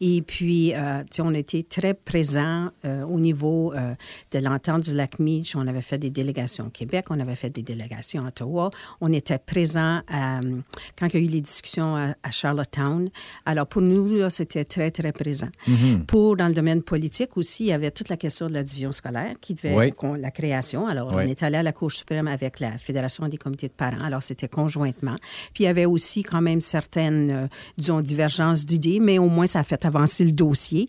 Et 0.00 0.22
puis, 0.22 0.74
euh, 0.74 1.02
tu 1.02 1.16
sais, 1.16 1.22
on 1.22 1.32
était 1.32 1.64
très 1.64 1.92
présents 1.92 2.70
euh, 2.84 3.04
au 3.04 3.20
niveau 3.20 3.74
euh, 3.74 3.94
de 4.30 4.38
l'entente 4.38 4.84
du 4.84 4.94
lac 4.94 5.18
Meach. 5.18 5.54
On 5.54 5.66
avait 5.66 5.82
fait 5.82 5.98
des 5.98 6.10
délégations 6.10 6.66
au 6.66 6.70
Québec, 6.70 7.06
on 7.10 7.20
avait 7.20 7.36
fait 7.36 7.50
des 7.50 7.62
délégations 7.62 8.24
à 8.24 8.28
Ottawa. 8.28 8.70
On 9.00 9.12
était 9.12 9.38
présents 9.38 10.00
quand 10.08 11.06
il 11.08 11.14
y 11.14 11.16
a 11.16 11.20
eu 11.20 11.28
les 11.28 11.40
discussions 11.40 11.96
à, 11.96 12.30
Charlottetown. 12.30 13.10
Alors, 13.44 13.66
pour 13.66 13.82
nous, 13.82 14.06
là, 14.14 14.30
c'était 14.30 14.64
très, 14.64 14.90
très 14.90 15.12
présent. 15.12 15.48
Mm-hmm. 15.66 16.04
Pour, 16.04 16.36
dans 16.36 16.48
le 16.48 16.54
domaine 16.54 16.82
politique 16.82 17.36
aussi, 17.36 17.64
il 17.64 17.68
y 17.68 17.72
avait 17.72 17.90
toute 17.90 18.08
la 18.08 18.16
question 18.16 18.46
de 18.46 18.54
la 18.54 18.62
division 18.62 18.77
scolaire 18.92 19.34
qui 19.40 19.54
devait, 19.54 19.92
la 20.18 20.30
création. 20.30 20.86
Alors, 20.86 21.12
on 21.12 21.20
est 21.20 21.42
allé 21.42 21.56
à 21.56 21.62
la 21.62 21.72
Cour 21.72 21.90
suprême 21.90 22.28
avec 22.28 22.60
la 22.60 22.78
Fédération 22.78 23.28
des 23.28 23.36
comités 23.36 23.68
de 23.68 23.72
parents. 23.72 24.02
Alors, 24.02 24.22
c'était 24.22 24.48
conjointement. 24.48 25.16
Puis, 25.54 25.64
il 25.64 25.66
y 25.66 25.70
avait 25.70 25.86
aussi 25.86 26.22
quand 26.22 26.40
même 26.40 26.60
certaines, 26.60 27.48
disons, 27.76 28.00
divergences 28.00 28.64
d'idées, 28.64 29.00
mais 29.00 29.18
au 29.18 29.28
moins, 29.28 29.46
ça 29.46 29.60
a 29.60 29.64
fait 29.64 29.84
avancer 29.84 30.24
le 30.24 30.32
dossier. 30.32 30.88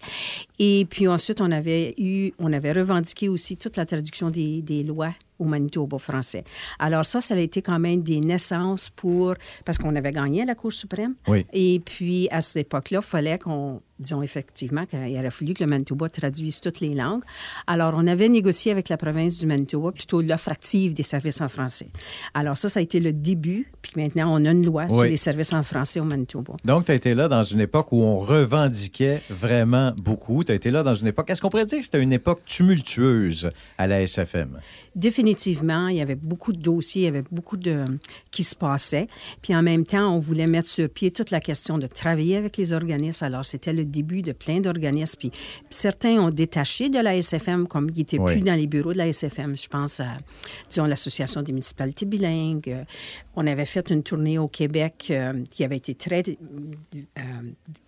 Et 0.59 0.85
puis 0.89 1.07
ensuite, 1.07 1.41
on 1.41 1.51
avait 1.51 1.93
eu, 1.97 2.31
on 2.39 2.51
avait 2.53 2.73
revendiqué 2.73 3.29
aussi 3.29 3.57
toute 3.57 3.77
la 3.77 3.85
traduction 3.85 4.29
des, 4.29 4.61
des 4.61 4.83
lois 4.83 5.13
au 5.39 5.45
Manitoba 5.45 5.97
français. 5.97 6.43
Alors 6.77 7.05
ça, 7.05 7.21
ça 7.21 7.33
a 7.33 7.39
été 7.39 7.61
quand 7.61 7.79
même 7.79 8.01
des 8.03 8.19
naissances 8.19 8.89
pour... 8.89 9.33
Parce 9.65 9.77
qu'on 9.77 9.95
avait 9.95 10.11
gagné 10.11 10.43
à 10.43 10.45
la 10.45 10.55
Cour 10.55 10.71
suprême. 10.71 11.15
Oui. 11.27 11.45
Et 11.53 11.79
puis, 11.79 12.27
à 12.31 12.41
cette 12.41 12.57
époque-là, 12.57 12.99
il 13.01 13.05
fallait 13.05 13.39
qu'on 13.39 13.81
disons 13.99 14.21
effectivement 14.21 14.85
qu'il 14.85 15.17
aurait 15.17 15.29
fallu 15.29 15.53
que 15.53 15.63
le 15.63 15.69
Manitoba 15.69 16.09
traduise 16.09 16.61
toutes 16.61 16.79
les 16.79 16.95
langues. 16.95 17.21
Alors, 17.67 17.93
on 17.95 18.07
avait 18.07 18.29
négocié 18.29 18.71
avec 18.71 18.89
la 18.89 18.97
province 18.97 19.37
du 19.37 19.45
Manitoba 19.45 19.91
plutôt 19.91 20.21
l'offre 20.21 20.49
active 20.49 20.93
des 20.93 21.03
services 21.03 21.41
en 21.41 21.49
français. 21.49 21.89
Alors, 22.33 22.57
ça, 22.57 22.69
ça 22.69 22.79
a 22.79 22.83
été 22.83 22.99
le 22.99 23.11
début. 23.11 23.71
Puis 23.81 23.93
maintenant, 23.97 24.33
on 24.33 24.45
a 24.45 24.51
une 24.51 24.65
loi 24.65 24.87
sur 24.87 25.03
les 25.03 25.17
services 25.17 25.53
en 25.53 25.63
français 25.63 25.99
au 25.99 26.05
Manitoba. 26.05 26.53
Donc, 26.63 26.85
tu 26.85 26.91
as 26.91 26.95
été 26.95 27.13
là 27.13 27.27
dans 27.27 27.43
une 27.43 27.61
époque 27.61 27.91
où 27.91 28.01
on 28.01 28.19
revendiquait 28.19 29.21
vraiment 29.29 29.93
beaucoup. 29.97 30.43
Tu 30.43 30.51
as 30.51 30.55
été 30.55 30.71
là 30.71 30.83
dans 30.83 30.95
une 30.95 31.07
époque, 31.07 31.29
est-ce 31.29 31.41
qu'on 31.41 31.49
pourrait 31.49 31.65
dire 31.65 31.79
que 31.79 31.85
c'était 31.85 32.01
une 32.01 32.13
époque 32.13 32.41
tumultueuse 32.45 33.49
à 33.77 33.87
la 33.87 34.01
SFM? 34.01 34.59
Définitivement, 34.95 35.28
il 35.31 35.95
y 35.95 36.01
avait 36.01 36.15
beaucoup 36.15 36.53
de 36.53 36.59
dossiers, 36.59 37.03
il 37.03 37.05
y 37.05 37.07
avait 37.07 37.23
beaucoup 37.31 37.57
de 37.57 37.85
qui 38.31 38.43
se 38.43 38.55
passaient. 38.55 39.07
Puis 39.41 39.55
en 39.55 39.61
même 39.61 39.83
temps, 39.83 40.13
on 40.15 40.19
voulait 40.19 40.47
mettre 40.47 40.69
sur 40.69 40.89
pied 40.89 41.11
toute 41.11 41.31
la 41.31 41.39
question 41.39 41.77
de 41.77 41.87
travailler 41.87 42.37
avec 42.37 42.57
les 42.57 42.73
organismes. 42.73 43.25
Alors, 43.25 43.45
c'était 43.45 43.73
le 43.73 43.85
début 43.85 44.21
de 44.21 44.31
plein 44.31 44.59
d'organismes. 44.59 45.17
Puis, 45.19 45.31
certains 45.69 46.19
ont 46.19 46.29
détaché 46.29 46.89
de 46.89 46.99
la 46.99 47.15
SFM, 47.15 47.67
comme 47.67 47.89
ils 47.89 47.99
n'étaient 47.99 48.19
plus 48.19 48.41
dans 48.41 48.55
les 48.55 48.67
bureaux 48.67 48.93
de 48.93 48.97
la 48.97 49.07
SFM. 49.07 49.55
Je 49.55 49.67
pense 49.67 49.99
à, 49.99 50.17
disons, 50.69 50.85
l'Association 50.85 51.41
des 51.41 51.51
municipalités 51.51 52.05
bilingues. 52.05 52.85
On 53.35 53.47
avait 53.47 53.65
fait 53.65 53.89
une 53.89 54.03
tournée 54.03 54.37
au 54.37 54.47
Québec 54.47 55.07
euh, 55.11 55.33
qui 55.49 55.63
avait 55.63 55.77
été 55.77 55.95
très 55.95 56.23
euh, 56.27 57.21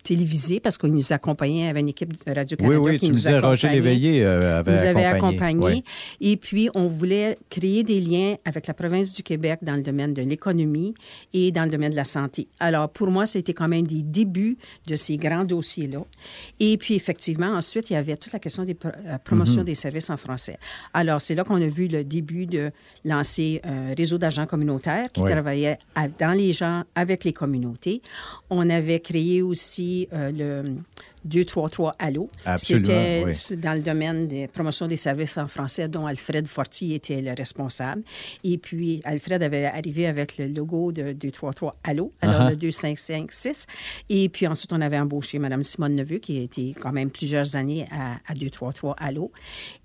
télévisée 0.02 0.60
parce 0.60 0.78
qu'il 0.78 0.92
nous 0.92 1.12
accompagnait 1.12 1.68
avec 1.68 1.82
une 1.82 1.88
équipe 1.90 2.12
de 2.24 2.32
Radio-Canada 2.32 2.80
oui, 2.80 2.92
oui, 2.92 2.98
qui 2.98 3.06
tu 3.06 3.12
nous 3.12 3.18
disais 3.18 3.38
Roger 3.38 3.68
Léveillé 3.68 4.24
euh, 4.24 4.60
avait 4.60 4.72
nous 4.72 4.84
avait 4.84 5.04
accompagné. 5.04 5.84
Et 6.20 6.36
puis, 6.36 6.70
on 6.74 6.86
voulait 6.86 7.31
créer 7.50 7.82
des 7.82 8.00
liens 8.00 8.36
avec 8.44 8.66
la 8.66 8.74
province 8.74 9.12
du 9.12 9.22
Québec 9.22 9.60
dans 9.62 9.74
le 9.74 9.82
domaine 9.82 10.14
de 10.14 10.22
l'économie 10.22 10.94
et 11.32 11.52
dans 11.52 11.64
le 11.64 11.70
domaine 11.70 11.90
de 11.90 11.96
la 11.96 12.04
santé. 12.04 12.48
Alors, 12.60 12.88
pour 12.88 13.10
moi, 13.10 13.26
c'était 13.26 13.52
quand 13.52 13.68
même 13.68 13.86
des 13.86 14.02
débuts 14.02 14.56
de 14.86 14.96
ces 14.96 15.16
grands 15.18 15.44
dossiers 15.44 15.82
et 16.60 16.76
puis, 16.76 16.94
effectivement, 16.94 17.48
ensuite, 17.48 17.90
il 17.90 17.94
y 17.94 17.96
avait 17.96 18.16
toute 18.16 18.32
la 18.32 18.38
question 18.38 18.64
des 18.64 18.76
euh, 18.84 19.18
promotions 19.18 19.60
mhm. 19.60 19.66
des 19.66 19.74
services 19.74 20.10
en 20.10 20.16
français. 20.16 20.58
Alors, 20.94 21.20
c'est 21.20 21.34
là 21.34 21.44
qu'on 21.44 21.60
a 21.60 21.66
vu 21.66 21.88
le 21.88 22.04
début 22.04 22.46
de 22.46 22.70
lancer 23.04 23.60
un 23.64 23.94
réseau 23.94 24.18
d'agents 24.18 24.46
communautaires 24.46 25.08
qui 25.12 25.22
travaillaient 25.22 25.78
dans 26.18 26.36
les 26.36 26.52
gens, 26.52 26.84
avec 26.94 27.24
les 27.24 27.32
communautés. 27.32 28.02
On 28.50 28.68
avait 28.70 29.00
créé 29.00 29.42
aussi 29.42 30.08
euh, 30.12 30.30
le 30.30 30.76
233 31.24 31.94
Allo. 31.98 32.28
C'était 32.56 33.24
dans 33.56 33.74
le 33.74 33.80
domaine 33.80 34.28
des 34.28 34.48
promotions 34.48 34.86
des 34.86 34.96
services 34.96 35.38
en 35.38 35.48
français 35.48 35.88
dont 35.88 36.06
Alfred 36.06 36.46
Forti 36.46 36.94
était 36.94 37.22
le 37.22 37.32
responsable. 37.36 38.02
Et 38.44 38.58
puis, 38.58 39.00
Alfred 39.04 39.42
avait 39.42 39.66
arrivé 39.66 40.06
avec 40.06 40.38
le 40.38 40.46
logo 40.46 40.92
de 40.92 41.12
233 41.12 41.76
Allo, 41.84 42.12
alors 42.20 42.42
uh-huh. 42.42 42.50
le 42.50 42.56
2556. 42.56 43.66
Et 44.08 44.28
puis 44.28 44.46
ensuite, 44.46 44.72
on 44.72 44.80
avait 44.80 44.98
embauché 44.98 45.38
Mme 45.38 45.62
Simone 45.62 45.94
Neveu, 45.94 46.18
qui 46.18 46.38
a 46.38 46.42
été 46.42 46.74
quand 46.78 46.92
même 46.92 47.10
plusieurs 47.10 47.56
années 47.56 47.86
à, 47.90 48.16
à 48.30 48.34
233 48.34 48.96
Allo. 48.98 49.30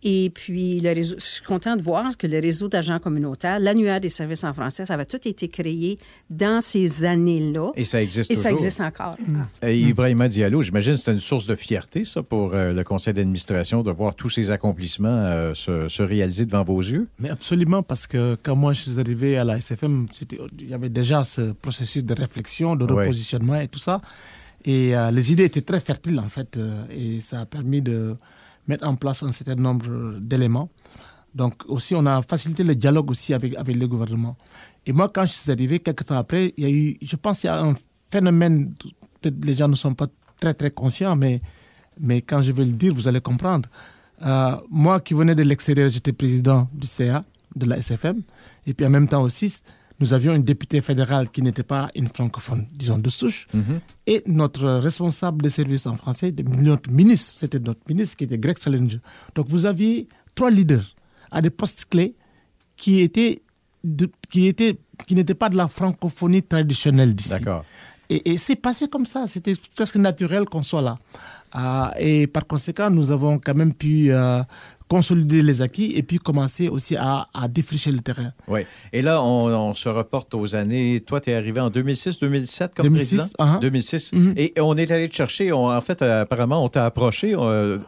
Et 0.03 0.31
puis, 0.33 0.79
le 0.79 0.93
réseau, 0.93 1.15
je 1.17 1.25
suis 1.25 1.43
content 1.43 1.75
de 1.75 1.81
voir 1.81 2.17
que 2.17 2.27
le 2.27 2.39
réseau 2.39 2.67
d'agents 2.67 2.99
communautaires, 2.99 3.59
l'annuaire 3.59 3.99
des 3.99 4.09
services 4.09 4.43
en 4.43 4.53
français, 4.53 4.85
ça 4.85 4.93
avait 4.93 5.05
tout 5.05 5.25
été 5.27 5.47
créé 5.47 5.97
dans 6.29 6.61
ces 6.61 7.05
années-là. 7.05 7.71
Et 7.75 7.85
ça 7.85 8.01
existe 8.01 8.31
Et 8.31 8.33
toujours. 8.33 8.43
ça 8.43 8.51
existe 8.51 8.81
encore. 8.81 9.15
Mm. 9.19 9.43
Et 9.63 9.79
Ibrahima 9.79 10.27
Diallo, 10.27 10.61
j'imagine 10.61 10.93
que 10.93 10.99
c'est 10.99 11.11
une 11.11 11.19
source 11.27 11.45
de 11.45 11.55
fierté, 11.55 12.05
ça, 12.05 12.23
pour 12.23 12.53
euh, 12.53 12.73
le 12.73 12.83
conseil 12.83 13.13
d'administration, 13.13 13.83
de 13.83 13.91
voir 13.91 14.15
tous 14.15 14.29
ces 14.29 14.49
accomplissements 14.51 15.09
euh, 15.09 15.53
se, 15.53 16.01
réaliser 16.01 16.45
devant 16.45 16.63
vos 16.63 16.79
yeux? 16.79 17.07
Mais 17.19 17.29
absolument, 17.29 17.83
parce 17.83 18.07
que 18.07 18.37
quand 18.41 18.55
moi 18.55 18.73
je 18.73 18.81
suis 18.81 18.99
arrivé 18.99 19.37
à 19.37 19.43
la 19.43 19.57
SFM, 19.57 20.07
il 20.59 20.69
y 20.69 20.73
avait 20.73 20.89
déjà 20.89 21.23
ce 21.23 21.51
processus 21.51 22.03
de 22.03 22.13
réflexion, 22.13 22.75
de 22.75 22.85
repositionnement 22.85 23.59
et 23.59 23.67
tout 23.67 23.79
ça. 23.79 24.01
Et 24.65 24.95
euh, 24.95 25.11
les 25.11 25.31
idées 25.31 25.45
étaient 25.45 25.61
très 25.61 25.79
fertiles, 25.79 26.19
en 26.19 26.29
fait, 26.29 26.59
et 26.89 27.19
ça 27.21 27.41
a 27.41 27.45
permis 27.45 27.81
de 27.81 28.15
mettre 28.67 28.87
en 28.87 28.95
place 28.95 29.23
un 29.23 29.31
certain 29.31 29.55
nombre 29.55 30.17
d'éléments. 30.19 30.69
Donc 31.35 31.63
aussi, 31.67 31.93
on 31.93 32.05
a 32.05 32.21
facilité 32.21 32.63
le 32.63 32.75
dialogue 32.75 33.11
aussi 33.11 33.33
avec, 33.33 33.55
avec 33.55 33.75
le 33.75 33.87
gouvernement. 33.87 34.35
Et 34.85 34.93
moi, 34.93 35.09
quand 35.13 35.25
je 35.25 35.33
suis 35.33 35.51
arrivé, 35.51 35.79
quelques 35.79 36.05
temps 36.05 36.17
après, 36.17 36.53
il 36.57 36.63
y 36.63 36.67
a 36.67 36.69
eu, 36.71 36.97
je 37.01 37.15
pense 37.15 37.41
qu'il 37.41 37.49
y 37.49 37.53
a 37.53 37.61
un 37.61 37.75
phénomène, 38.11 38.73
peut-être 39.21 39.43
les 39.43 39.55
gens 39.55 39.67
ne 39.67 39.75
sont 39.75 39.93
pas 39.93 40.07
très 40.39 40.53
très 40.53 40.71
conscient, 40.71 41.15
mais, 41.15 41.41
mais 41.99 42.21
quand 42.21 42.41
je 42.41 42.51
vais 42.51 42.65
le 42.65 42.73
dire, 42.73 42.93
vous 42.93 43.07
allez 43.07 43.21
comprendre. 43.21 43.69
Euh, 44.23 44.55
moi 44.69 44.99
qui 44.99 45.13
venais 45.13 45.35
de 45.35 45.43
l'extérieur, 45.43 45.89
j'étais 45.89 46.13
président 46.13 46.67
du 46.73 46.87
CA, 46.87 47.23
de 47.55 47.65
la 47.65 47.77
SFM, 47.77 48.21
et 48.65 48.73
puis 48.73 48.85
en 48.85 48.89
même 48.89 49.07
temps 49.07 49.21
aussi, 49.21 49.61
nous 49.99 50.13
avions 50.13 50.35
une 50.35 50.43
députée 50.43 50.81
fédérale 50.81 51.29
qui 51.29 51.41
n'était 51.41 51.63
pas 51.63 51.89
une 51.95 52.07
francophone, 52.07 52.67
disons 52.71 52.99
de 52.99 53.09
souche, 53.09 53.47
mhm. 53.53 53.79
et 54.05 54.23
notre 54.27 54.67
responsable 54.67 55.41
des 55.41 55.49
services 55.49 55.87
en 55.87 55.95
français, 55.95 56.33
notre 56.45 56.91
ministre, 56.91 57.33
c'était 57.35 57.59
notre 57.59 57.81
ministre 57.87 58.15
qui 58.15 58.25
était 58.25 58.37
Greg 58.37 58.57
Salinger. 58.57 58.99
Donc 59.35 59.47
vous 59.49 59.65
aviez 59.65 60.07
trois 60.35 60.51
leaders 60.51 60.95
à 61.31 61.41
des 61.41 61.49
postes 61.49 61.85
clés 61.89 62.15
qui 62.75 63.01
étaient, 63.01 63.41
qui 64.29 64.47
étaient 64.47 64.77
qui 65.05 65.15
n'étaient 65.15 65.35
pas 65.35 65.49
de 65.49 65.57
la 65.57 65.67
francophonie 65.67 66.41
traditionnelle 66.41 67.13
d'ici. 67.13 67.43
Et, 68.09 68.37
c'est 68.37 68.55
passé 68.55 68.87
comme 68.87 69.05
ça, 69.05 69.27
c'était 69.27 69.53
presque 69.75 69.97
naturel 69.97 70.45
qu'on 70.45 70.63
soit 70.63 70.81
là. 70.81 70.97
Euh, 71.55 71.87
et 71.99 72.27
par 72.27 72.45
conséquent, 72.45 72.89
nous 72.89 73.11
avons 73.11 73.39
quand 73.39 73.55
même 73.55 73.73
pu 73.73 74.11
euh, 74.11 74.41
consolider 74.87 75.41
les 75.41 75.61
acquis 75.61 75.93
et 75.95 76.03
puis 76.03 76.17
commencer 76.17 76.69
aussi 76.69 76.95
à, 76.95 77.27
défricher 77.49 77.91
le 77.91 77.99
terrain. 77.99 78.31
Oui. 78.47 78.61
Et 78.93 79.01
là, 79.01 79.21
on, 79.21 79.73
se 79.73 79.89
reporte 79.89 80.33
aux 80.33 80.55
années. 80.55 81.01
Toi, 81.05 81.19
tu 81.19 81.31
es 81.31 81.35
arrivé 81.35 81.59
en 81.59 81.69
2006-2007 81.69 82.69
comme 82.75 82.83
2006, 82.83 83.33
président? 83.37 83.59
2006. 83.59 84.13
Uh-huh. 84.13 84.33
Et 84.37 84.53
on 84.59 84.75
est 84.77 84.89
allé 84.91 85.09
te 85.09 85.15
chercher. 85.15 85.51
en 85.51 85.81
fait, 85.81 86.01
apparemment, 86.01 86.63
on 86.63 86.69
t'a 86.69 86.85
approché 86.85 87.35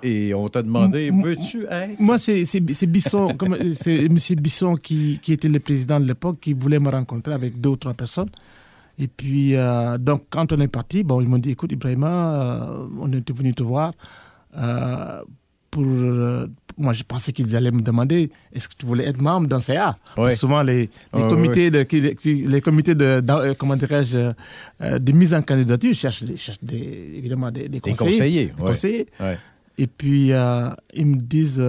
et 0.04 0.34
on 0.34 0.48
t'a 0.48 0.62
demandé 0.62 1.12
veux-tu 1.12 1.66
être? 1.70 2.00
Moi, 2.00 2.18
c'est 2.18 2.60
Bisson, 2.60 3.30
M. 3.86 4.18
Bisson 4.38 4.76
qui, 4.76 5.20
qui 5.22 5.34
était 5.34 5.50
le 5.50 5.60
président 5.60 6.00
de 6.00 6.06
l'époque 6.06 6.38
qui 6.42 6.54
voulait 6.54 6.80
me 6.80 6.90
rencontrer 6.90 7.34
avec 7.34 7.60
deux 7.60 7.70
ou 7.70 7.78
trois 7.78 7.94
personnes. 7.94 8.30
Et 9.00 9.08
puis, 9.08 9.56
euh, 9.56 9.98
donc, 9.98 10.26
quand 10.30 10.52
on 10.52 10.60
est 10.60 10.68
parti, 10.68 11.04
bon, 11.04 11.22
ils 11.22 11.28
m'ont 11.30 11.38
dit, 11.38 11.52
écoute, 11.52 11.72
Ibrahima, 11.72 12.08
euh, 12.10 12.88
on 13.00 13.12
était 13.14 13.32
venu 13.32 13.54
te 13.54 13.64
voir 13.64 13.94
euh, 14.58 15.24
pour... 15.72 15.84
moi, 16.78 16.92
je 16.92 17.04
pensais 17.04 17.32
qu'ils 17.32 17.56
allaient 17.56 17.72
me 17.72 17.82
demander, 17.82 18.30
est-ce 18.52 18.68
que 18.68 18.74
tu 18.78 18.86
voulais 18.86 19.06
être 19.08 19.22
membre 19.22 19.48
d'un 19.48 19.62
CA 19.62 19.98
Souvent, 20.32 20.64
les, 20.64 20.90
les 21.14 21.28
comités 21.30 21.72
de, 21.72 21.88
les 22.50 22.62
comités 22.62 22.94
de, 22.94 23.22
comment 23.54 23.78
dirais-je, 23.78 24.34
de 24.82 25.12
mise 25.14 25.34
en 25.34 25.44
candidature 25.44 25.94
cherchent, 25.94 26.26
cherchent 26.36 26.62
des, 26.62 27.14
évidemment 27.16 27.52
des, 27.52 27.70
des 27.70 27.80
conseillers. 27.80 28.48
Des 28.48 28.52
conseillers, 28.52 29.08
Et 29.78 29.88
puis, 29.88 30.32
ils 30.94 31.06
me 31.06 31.16
disent, 31.16 31.64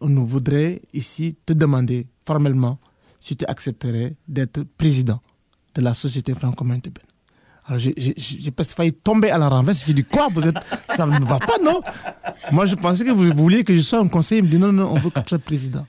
on 0.00 0.14
voudrait 0.24 0.80
ici 0.92 1.34
te 1.44 1.54
demander 1.54 2.06
formellement 2.24 2.78
si 3.18 3.36
tu 3.36 3.44
accepterais 3.46 4.14
d'être 4.28 4.62
président 4.76 5.20
de 5.74 5.82
la 5.82 5.94
société 5.94 6.34
franco-manitobaine. 6.34 7.04
Alors, 7.66 7.78
j'ai 7.78 8.52
failli 8.74 8.92
tomber 8.92 9.30
à 9.30 9.36
la 9.36 9.48
renverse. 9.48 9.84
J'ai 9.86 9.92
dit, 9.92 10.04
quoi 10.04 10.28
vous 10.32 10.46
êtes... 10.46 10.56
Ça 10.96 11.04
ne 11.04 11.24
va 11.24 11.38
pas, 11.38 11.58
non? 11.62 11.80
Moi, 12.50 12.64
je 12.64 12.74
pensais 12.74 13.04
que 13.04 13.10
vous 13.10 13.30
vouliez 13.34 13.62
que 13.62 13.76
je 13.76 13.82
sois 13.82 13.98
un 13.98 14.08
conseiller. 14.08 14.40
Il 14.40 14.44
me 14.44 14.50
dit, 14.50 14.58
non, 14.58 14.72
non, 14.72 14.90
on 14.90 14.98
veut 14.98 15.10
que 15.10 15.20
tu 15.20 15.28
sois 15.28 15.38
président. 15.38 15.86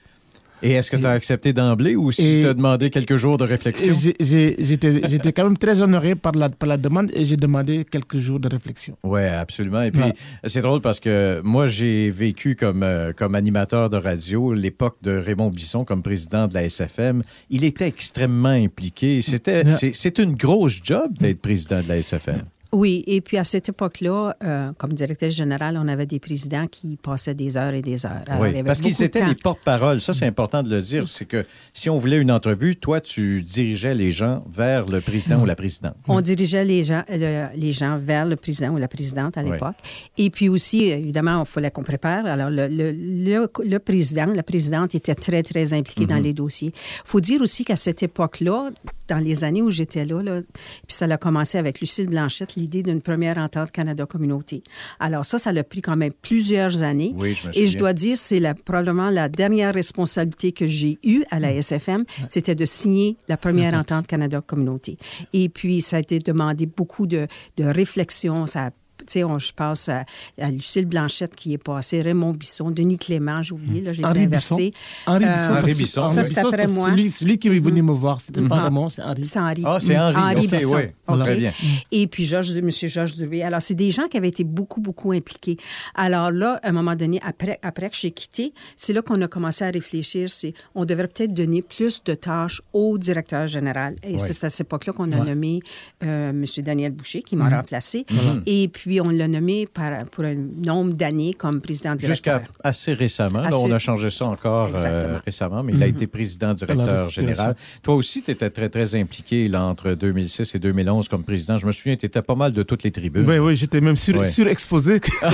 Et 0.62 0.72
est-ce 0.72 0.92
que 0.92 0.98
tu 0.98 1.06
as 1.06 1.12
accepté 1.12 1.54
d'emblée 1.54 1.96
ou 1.96 2.12
si 2.12 2.42
tu 2.42 2.48
as 2.48 2.54
demandé 2.54 2.90
quelques 2.90 3.16
jours 3.16 3.38
de 3.38 3.46
réflexion? 3.46 3.94
J'étais 4.20 5.34
quand 5.34 5.44
même 5.44 5.58
très 5.58 5.82
honoré 5.82 6.16
par 6.16 6.34
la, 6.34 6.50
par 6.50 6.68
la 6.68 6.78
demande 6.78 7.12
et 7.14 7.26
j'ai 7.26 7.38
demandé 7.38 7.86
quelques 7.90 8.18
jours 8.18 8.40
de 8.40 8.48
réflexion. 8.48 8.98
Oui, 9.04 9.24
absolument. 9.24 9.82
Et 9.84 9.92
puis, 9.92 10.14
c'est 10.46 10.62
drôle 10.62 10.82
parce 10.82 11.00
que 11.00 11.42
moi, 11.44 11.68
j'ai 11.68 12.10
vécu 12.10 12.56
comme, 12.56 12.84
euh, 12.84 13.14
comme 13.14 13.36
animateur 13.36 13.90
de 13.90 13.98
radio 13.98 14.54
l'époque 14.54 14.98
de 15.02 15.12
Raymond 15.12 15.50
Bisson 15.50 15.86
comme 15.86 16.02
président 16.02 16.48
de 16.48 16.54
la 16.54 16.64
SFM. 16.64 17.24
Il 17.50 17.64
était 17.64 17.88
extrêmement 17.88 18.50
impliqué. 18.50 19.22
C'était, 19.22 19.64
c'est 19.94 20.20
une 20.20 20.34
grosse 20.34 20.80
job 20.84 21.18
d'être 21.18 21.42
président 21.42 21.82
de 21.82 21.88
la 21.88 21.98
SFM. 21.98 22.44
Oui, 22.72 23.04
et 23.08 23.20
puis 23.22 23.38
à 23.38 23.44
cette 23.44 23.70
époque-là, 23.70 24.36
euh, 24.44 24.72
comme 24.78 24.94
directeur 24.94 25.32
général, 25.32 25.80
on 25.82 25.88
avait 25.88 26.06
des 26.06 26.20
présidents 26.20 26.68
qui 26.68 26.98
passaient 27.02 27.34
des 27.34 27.58
heures 27.58 27.74
et 27.74 27.82
des 27.82 28.06
heures. 28.06 28.24
oui, 28.40 28.64
parce 28.64 28.80
qu'ils 28.80 29.02
étaient 29.02 29.26
les 29.26 29.36
porte-parole. 29.36 30.00
Ça, 30.00 30.14
c'est 30.14 30.28
important 30.28 30.62
de 30.62 30.70
le 30.70 30.82
dire. 30.82 31.08
C'est 31.08 31.26
que 31.26 31.46
si 31.74 31.90
on 31.90 31.98
voulait 31.98 32.20
une 32.20 32.32
entrevue, 32.32 32.76
toi, 32.76 33.02
tu 33.02 33.42
dirigeais 33.42 33.96
les 33.96 34.12
gens 34.12 34.44
vers 34.52 34.86
le 34.86 35.02
président 35.02 35.42
ou 35.42 35.46
la 35.46 35.56
présidente. 35.56 35.96
On 36.08 36.22
dirigeait 36.22 36.64
les 36.66 36.84
gens, 36.84 37.04
les 37.10 37.72
gens 37.72 37.98
vers 37.98 38.26
le 38.26 38.36
président 38.36 38.70
ou 38.70 38.78
la 38.78 38.88
présidente 38.88 39.38
à 39.38 39.44
l'époque. 39.44 39.78
Et 40.18 40.30
puis 40.30 40.48
aussi, 40.48 40.86
évidemment, 40.86 41.42
il 41.42 41.50
fallait 41.50 41.72
qu'on 41.72 41.84
prépare. 41.84 42.26
Alors, 42.26 42.50
le, 42.52 42.68
le, 42.68 43.80
président, 43.80 44.26
la 44.28 44.44
présidente 44.44 44.94
était 44.94 45.16
très, 45.16 45.42
très 45.42 45.74
impliquée 45.74 46.06
dans 46.06 46.18
mhm. 46.18 46.24
les 46.24 46.34
dossiers. 46.34 46.72
Il 46.76 47.02
faut 47.06 47.22
dire 47.22 47.42
aussi 47.42 47.66
qu'à 47.66 47.76
cette 47.76 48.04
époque-là, 48.04 48.70
dans 49.08 49.18
les 49.18 49.44
années 49.44 49.62
où 49.62 49.72
j'étais 49.72 50.06
là, 50.06 50.22
là, 50.22 50.42
puis 50.88 50.96
ça 50.96 51.06
a 51.06 51.18
commencé 51.18 51.58
avec 51.58 51.80
Lucille 51.80 52.08
Blanchette, 52.08 52.56
l'idée 52.60 52.84
d'une 52.84 53.02
première 53.02 53.38
entente 53.38 53.72
Canada-Communauté. 53.72 54.64
Alors 55.00 55.26
ça, 55.26 55.38
ça 55.38 55.50
a 55.50 55.64
pris 55.64 55.82
quand 55.82 55.96
même 55.96 56.14
plusieurs 56.14 56.84
années. 56.84 57.14
Oui, 57.18 57.34
je 57.34 57.48
me 57.48 57.58
Et 57.58 57.68
je 57.68 57.78
dois 57.78 57.94
dire, 57.94 58.18
c'est 58.18 58.40
la, 58.40 58.54
probablement 58.54 59.10
la 59.10 59.30
dernière 59.30 59.74
responsabilité 59.74 60.52
que 60.52 60.68
j'ai 60.68 61.00
eue 61.04 61.24
à 61.32 61.40
la 61.40 61.54
SFM, 61.54 62.06
c'était 62.28 62.56
de 62.56 62.66
signer 62.66 63.18
la 63.28 63.38
première 63.38 63.74
entente 63.74 64.08
Canada-Communauté. 64.08 64.98
Et 65.34 65.50
puis, 65.50 65.82
ça 65.82 65.98
a 65.98 66.00
été 66.00 66.20
demandé 66.20 66.66
beaucoup 66.66 67.08
de, 67.08 67.28
de 67.58 67.64
réflexion, 67.64 68.46
ça 68.48 68.68
a 68.68 68.72
sais, 69.12 69.22
je 69.22 69.52
pense 69.54 69.90
à, 69.90 70.06
Lucille 70.38 70.86
Blanchette 70.86 71.36
qui 71.36 71.54
est 71.54 71.58
passée, 71.58 72.02
Raymond 72.02 72.34
Bisson, 72.34 72.72
Denis 72.72 72.98
Clément, 72.98 73.42
j'ai 73.42 73.54
oublié, 73.54 73.82
là, 73.82 73.94
j'ai 73.94 74.04
inversé. 74.04 74.74
Henri 75.06 75.26
Bisson. 75.26 75.54
Henri 75.54 75.74
Bisson. 75.74 76.04
Ça, 76.04 76.24
c'est 76.24 76.38
après 76.38 76.68
moi. 76.68 76.90
Celui, 76.90 77.38
qui 77.38 77.48
est 77.48 77.60
venu 77.60 77.82
me 77.82 77.94
voir, 77.94 78.20
c'était 78.22 78.42
pas 78.42 78.64
Raymond, 78.64 78.90
c'est 78.90 79.04
Henri. 79.04 79.26
C'est 79.26 79.40
Henri. 79.40 79.64
Ah, 79.66 79.78
c'est 79.80 79.98
Henri. 79.98 80.16
Henri 80.16 80.48
Bisson. 80.48 80.76
Oui, 81.08 81.20
très 81.20 81.36
bien. 81.36 81.52
Et 81.92 82.08
puis, 82.08 82.26
Georges, 82.26 82.56
M. 82.56 82.70
Georges 82.72 83.16
Drouet. 83.16 83.42
Alors, 83.42 83.62
c'est 83.62 83.76
des 83.76 83.92
gens 83.92 84.08
qui 84.08 84.18
avaient 84.18 84.30
été 84.30 84.44
beaucoup, 84.44 84.82
beaucoup 84.82 85.12
impliqués. 85.12 85.58
Alors 85.96 86.32
là, 86.32 86.60
à 86.64 86.70
un 86.70 86.72
moment 86.72 86.96
donné, 86.96 87.20
après, 87.24 87.60
après 87.62 87.90
que 87.90 87.96
j'ai 87.96 88.12
quitté, 88.12 88.54
c'est 88.76 88.94
là 88.94 89.02
qu'on 89.02 89.22
a 89.22 89.28
commencé 89.28 89.64
à 89.64 89.70
réfléchir. 89.70 90.30
C'est, 90.30 90.54
on 90.76 90.86
devrait 90.86 91.08
peut-être 91.08 91.34
donner 91.34 91.62
plus 91.62 92.04
de 92.04 92.14
tâches 92.14 92.62
au 92.74 92.98
directeur 92.98 93.48
général. 93.48 93.96
Et 94.04 94.18
c'est 94.18 94.44
à 94.44 94.50
cette 94.50 94.68
époque-là 94.68 94.94
qu'on 94.94 95.12
a 95.12 95.24
nommé 95.24 95.62
euh, 96.04 96.30
M. 96.30 96.46
Daniel 96.60 96.92
Boucher, 96.92 97.22
qui 97.22 97.36
m'a 97.36 97.50
remplacé. 97.50 98.06
Et 98.46 98.68
puis, 98.68 98.99
on 99.00 99.10
l'a 99.10 99.28
nommé 99.28 99.68
par, 99.68 100.06
pour 100.06 100.24
un 100.24 100.36
nombre 100.36 100.94
d'années 100.94 101.34
comme 101.34 101.62
président 101.62 101.96
directeur. 101.96 102.40
Jusqu'à 102.40 102.54
assez 102.64 102.94
récemment. 102.94 103.42
Là, 103.42 103.58
on 103.58 103.72
a 103.72 103.80
changé 103.80 104.10
ça 104.10 104.26
encore 104.26 104.72
euh, 104.76 105.20
récemment, 105.26 105.64
mais 105.64 105.74
il 105.74 105.84
a 105.84 105.88
mhm. 105.88 105.96
été 105.96 106.08
président 106.08 106.54
directeur 106.54 107.10
général. 107.10 107.56
Toi 107.84 107.96
aussi, 107.96 108.22
tu 108.22 108.32
étais 108.32 108.50
très, 108.50 108.70
très 108.70 108.96
impliqué 108.96 109.48
là, 109.48 109.64
entre 109.64 109.94
2006 109.94 110.56
et 110.56 110.60
2011 110.60 111.08
comme 111.08 111.24
président. 111.24 111.58
Je 111.58 111.66
me 111.66 111.72
souviens, 111.72 111.96
tu 111.96 112.06
étais 112.06 112.22
pas 112.22 112.36
mal 112.36 112.52
de 112.52 112.64
toutes 112.64 112.84
les 112.84 112.92
tribunes. 112.92 113.28
Oui, 113.28 113.38
oui, 113.38 113.56
j'étais 113.56 113.82
même 113.82 113.96
sur, 113.96 114.26
surexposé, 114.26 115.00
comme 115.22 115.32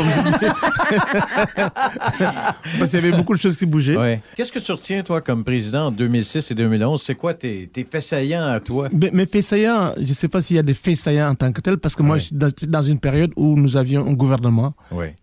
Parce 2.79 2.91
qu'il 2.91 2.99
y 2.99 3.07
avait 3.07 3.11
beaucoup 3.11 3.35
de 3.35 3.39
choses 3.39 3.57
qui 3.57 3.65
bougeaient. 3.65 4.19
Qu'est-ce 4.35 4.51
que 4.51 4.59
tu 4.59 4.71
retiens, 4.71 5.03
toi, 5.03 5.21
comme 5.21 5.43
président 5.43 5.87
en 5.87 5.91
2006 5.91 6.51
et 6.51 6.55
2011? 6.55 7.01
C'est 7.01 7.15
quoi 7.15 7.33
tes, 7.33 7.67
tes 7.67 7.85
faits 7.89 8.03
saillants 8.03 8.47
à 8.47 8.59
toi? 8.59 8.89
Mais, 8.91 9.11
mes 9.11 9.25
faits 9.25 9.43
saillants, 9.43 9.93
je 9.97 10.01
ne 10.01 10.07
sais 10.07 10.27
pas 10.27 10.41
s'il 10.41 10.55
y 10.55 10.59
a 10.59 10.63
des 10.63 10.73
faits 10.73 10.97
saillants 10.97 11.29
en 11.29 11.35
tant 11.35 11.51
que 11.51 11.61
tel, 11.61 11.77
parce 11.77 11.95
que 11.95 12.03
moi, 12.03 12.17
je 12.17 12.25
suis 12.25 12.67
dans 12.67 12.81
une 12.81 12.99
période 12.99 13.31
où 13.35 13.54
nous 13.57 13.77
avions 13.77 14.07
un 14.07 14.13
gouvernement 14.13 14.73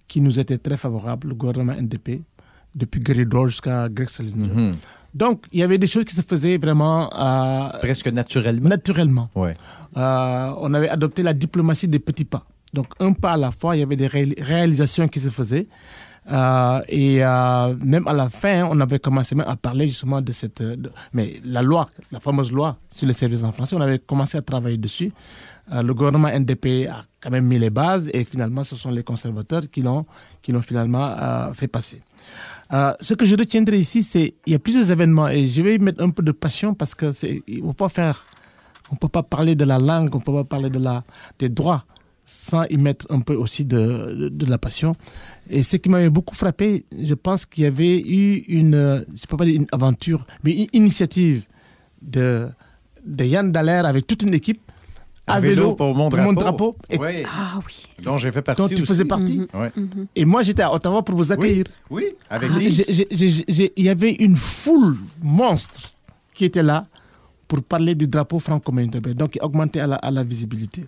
qui 0.09 0.21
nous 0.21 0.39
était 0.39 0.59
très 0.59 0.77
favorable, 0.77 1.29
le 1.29 1.35
gouvernement 1.35 1.75
NDP, 1.75 2.23
depuis 2.75 3.01
Gary 3.01 3.27
jusqu'à 3.47 3.89
Greg 3.89 4.09
Salinger. 4.09 4.53
Mhm. 4.53 4.73
Donc, 5.15 5.45
il 5.53 5.61
y 5.61 5.63
avait 5.63 5.79
des 5.79 5.87
choses 5.87 6.05
qui 6.05 6.15
se 6.15 6.23
faisaient 6.23 6.57
vraiment... 6.57 7.11
Euh, 7.15 7.69
Presque 7.81 8.09
naturellement. 8.09 8.69
Naturellement. 8.69 9.29
Ouais. 9.35 9.53
Euh, 9.97 10.55
on 10.59 10.73
avait 10.73 10.89
adopté 10.89 11.23
la 11.23 11.35
diplomatie 11.35 11.87
des 11.87 11.99
petits 11.99 12.25
pas. 12.25 12.45
Donc, 12.73 12.87
un 12.99 13.13
pas 13.13 13.33
à 13.33 13.37
la 13.37 13.51
fois, 13.51 13.77
il 13.77 13.81
y 13.81 13.83
avait 13.83 13.97
des 13.97 14.07
réalisations 14.07 15.07
qui 15.09 15.21
se 15.21 15.29
faisaient. 15.29 15.69
Euh, 16.31 16.81
et 16.89 17.19
même 17.85 18.07
à 18.07 18.15
la 18.15 18.31
fin, 18.31 18.67
on 18.71 18.81
avait 18.81 19.01
commencé 19.01 19.35
même 19.35 19.47
à 19.47 19.57
parler 19.57 19.87
justement 19.89 20.23
de 20.23 20.33
cette... 20.33 20.63
mais 21.13 21.41
la 21.45 21.61
loi, 21.61 21.87
la 22.11 22.21
fameuse 22.21 22.51
loi 22.51 22.79
sur 22.91 23.07
les 23.07 23.13
services 23.13 23.43
en 23.43 23.53
français, 23.53 23.77
on 23.77 23.81
avait 23.83 23.99
commencé 23.99 24.39
à 24.39 24.43
travailler 24.43 24.79
dessus. 24.79 25.13
Euh, 25.71 25.83
le 25.83 25.95
gouvernement 25.95 26.29
NDP 26.29 26.89
a 26.89 27.05
quand 27.21 27.31
même 27.31 27.47
mis 27.47 27.59
les 27.59 27.71
bases 27.71 28.11
et 28.13 28.25
finalement, 28.25 28.65
ce 28.65 28.75
sont 28.75 28.91
les 28.91 29.05
conservateurs 29.05 29.63
qui 29.71 29.81
l'ont, 29.83 30.05
finalement 30.63 31.15
euh, 31.17 31.53
fait 31.55 31.69
passer. 31.69 32.03
Euh, 32.73 32.93
ce 33.01 33.15
que 33.15 33.25
je 33.27 33.37
retiendrai 33.37 33.79
ici, 33.79 34.03
c'est 34.03 34.35
il 34.47 34.53
y 34.53 34.57
a 34.57 34.59
plusieurs 34.59 34.91
événements 34.91 35.29
et 35.29 35.47
je 35.47 35.63
vais 35.63 35.77
y 35.77 35.79
mettre 35.79 36.03
un 36.03 36.11
peu 36.11 36.23
de 36.23 36.33
passion 36.33 36.75
parce 36.75 36.95
que 36.95 37.13
c'est, 37.13 37.43
on 37.63 37.75
peut 38.97 39.09
pas 39.09 39.23
parler 39.23 39.55
de 39.55 39.65
la 39.65 39.79
langue, 39.79 40.15
on 40.15 40.21
peut 40.21 40.33
pas 40.33 40.45
parler 40.45 40.69
de 40.69 40.81
la, 40.81 41.05
des 41.39 41.49
droits 41.49 41.85
sans 42.25 42.65
y 42.71 42.77
mettre 42.77 43.07
un 43.11 43.21
peu 43.21 43.35
aussi 43.35 43.65
de, 43.65 44.29
de, 44.31 44.47
la 44.47 44.57
passion. 44.59 44.95
Et 45.51 45.63
ce 45.63 45.77
qui 45.77 45.89
m'avait 45.89 46.11
beaucoup 46.11 46.35
frappé, 46.35 46.87
je 46.97 47.15
pense 47.15 47.47
qu'il 47.47 47.65
y 47.65 47.67
avait 47.67 47.99
eu 48.01 48.45
une, 48.49 49.05
je 49.15 49.27
peux 49.27 49.37
pas 49.37 49.45
dire 49.45 49.57
une 49.57 49.67
aventure, 49.73 50.25
mais 50.45 50.53
une 50.53 50.69
initiative 50.73 51.45
de, 52.01 52.49
de 53.05 53.25
Yann 53.25 53.51
Dallaire 53.53 53.87
avec 53.87 54.07
toute 54.07 54.23
une 54.23 54.35
équipe 54.35 54.72
à, 55.27 55.41
vélo, 55.41 55.75
pour 55.75 55.95
mon 55.95 56.09
drapeau. 56.09 56.25
Mon 56.25 56.33
drapeau. 56.33 56.77
ah 56.91 57.61
oui. 57.67 57.87
Dont 58.03 58.17
j'ai 58.19 58.33
fait 58.33 58.43
partie. 58.43 58.63
Dont 58.63 58.69
tu 58.69 58.85
faisais 58.85 59.05
partie. 59.05 59.43
Mhm. 59.55 60.07
Et 60.17 60.25
moi, 60.25 60.43
j'étais 60.43 60.63
à 60.63 60.73
Ottawa 60.73 61.03
pour 61.03 61.17
vous 61.17 61.31
accueillir. 61.33 61.65
Oui, 61.91 62.09
avec 62.29 62.51
ah, 62.55 62.59
Il 62.61 63.85
y 63.85 63.89
avait 63.89 64.13
une 64.13 64.37
foule 64.37 64.97
monstre 65.23 65.93
qui 66.35 66.45
était 66.45 66.63
là 66.63 66.87
pour 67.47 67.63
parler 67.63 67.95
du 67.95 68.09
drapeau 68.09 68.39
franco-américain, 68.39 69.01
donc 69.15 69.31
qui 69.31 69.41
augmentait 69.41 69.81
à 69.81 69.87
la, 69.87 69.97
à 69.97 70.11
la 70.11 70.25
visibilité. 70.25 70.87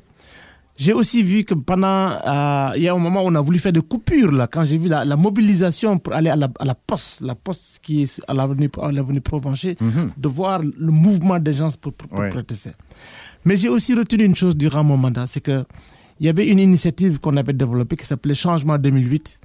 J'ai 0.77 0.93
aussi 0.93 1.23
vu 1.23 1.45
que 1.45 1.55
pendant, 1.55 1.87
euh, 2.27 2.73
il 2.77 2.83
y 2.83 2.89
a 2.89 2.95
un 2.95 2.99
moment 2.99 3.23
où 3.23 3.29
on 3.29 3.35
a 3.37 3.41
voulu 3.41 3.59
faire 3.61 3.73
des 3.73 3.81
coupures, 3.81 4.33
là, 4.33 4.49
quand 4.49 4.65
j'ai 4.65 4.77
vu 4.77 4.89
la, 4.89 5.05
mobilisation 5.17 5.99
pour 5.99 6.13
aller 6.15 6.31
à 6.31 6.37
la, 6.37 6.49
à 6.59 6.65
la, 6.65 6.75
poste, 6.75 7.21
la 7.21 7.37
poste 7.37 7.79
qui 7.81 8.03
est 8.03 8.21
à 8.27 8.35
l'avenue 8.35 8.69
Provencher, 9.21 9.77
mhm. 9.81 10.11
de 10.17 10.29
voir 10.29 10.61
le 10.63 10.91
mouvement 10.91 11.39
des 11.39 11.55
gens 11.55 11.71
pour, 11.81 11.93
pour, 11.93 12.09
protester. 12.29 12.71
Mais 13.45 13.57
j'ai 13.57 13.69
aussi 13.69 13.95
retenu 13.95 14.25
une 14.25 14.35
chose 14.35 14.57
durant 14.57 14.83
mon 14.83 14.97
mandat, 14.97 15.27
c'est 15.29 15.41
qu'il 15.41 15.65
y 16.21 16.29
avait 16.29 16.47
une 16.49 16.59
initiative 16.59 17.21
qu'on 17.21 17.37
avait 17.37 17.53
développée 17.53 17.97
qui 17.97 18.05
s'appelait 18.07 18.35
Changement 18.35 18.77
2008. 18.77 19.39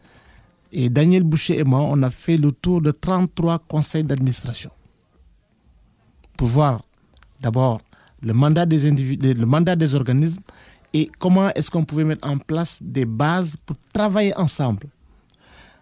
Et 0.71 0.89
Daniel 0.89 1.23
Boucher 1.23 1.59
et 1.59 1.63
moi, 1.63 1.81
on 1.81 2.01
a 2.01 2.09
fait 2.09 2.37
le 2.37 2.51
tour 2.51 2.81
de 2.81 2.89
33 2.91 3.59
conseils 3.67 4.03
d'administration 4.03 4.71
pour 6.37 6.47
voir 6.47 6.81
d'abord 7.41 7.81
le 8.21 8.33
mandat 8.33 8.65
des 8.65 8.87
individus, 8.87 9.33
le 9.33 9.45
mandat 9.45 9.75
des 9.75 9.93
organismes 9.95 10.41
et 10.93 11.09
comment 11.19 11.49
est-ce 11.53 11.69
qu'on 11.69 11.83
pouvait 11.85 12.03
mettre 12.03 12.27
en 12.27 12.37
place 12.37 12.79
des 12.81 13.05
bases 13.05 13.55
pour 13.65 13.75
travailler 13.93 14.35
ensemble? 14.37 14.87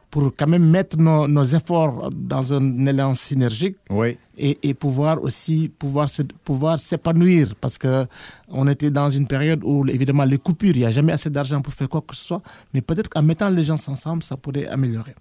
Pour 0.09 0.31
quand 0.35 0.47
même 0.47 0.65
mettre 0.65 0.97
nos, 0.97 1.27
nos 1.27 1.43
efforts 1.43 2.09
dans 2.11 2.53
un 2.53 2.85
élan 2.85 3.13
synergique 3.13 3.75
oui. 3.89 4.17
et, 4.37 4.57
et, 4.63 4.73
pouvoir 4.73 5.21
aussi 5.21 5.69
pouvoir 5.69 6.07
pouvoir 6.45 6.79
s'épanouir. 6.79 7.53
Parce 7.59 7.77
que 7.77 8.05
on 8.47 8.67
était 8.69 8.89
dans 8.89 9.09
une 9.09 9.27
période 9.27 9.61
où 9.63 9.85
évidemment 9.87 10.23
les 10.23 10.37
coupures 10.37 10.71
il 10.75 10.79
n'y 10.79 10.85
a 10.85 10.91
jamais 10.91 11.11
assez 11.11 11.29
d'argent 11.29 11.61
pour 11.61 11.73
faire 11.73 11.89
quoi 11.89 12.01
que 12.01 12.15
ce 12.15 12.23
soit. 12.25 12.41
Mais 12.73 12.81
peut-être 12.81 13.09
qu'en 13.09 13.21
mettant 13.21 13.49
les 13.49 13.63
gens 13.63 13.75
ensemble 13.87 14.23
ça 14.23 14.37
pourrait 14.37 14.67
améliorer. 14.67 15.13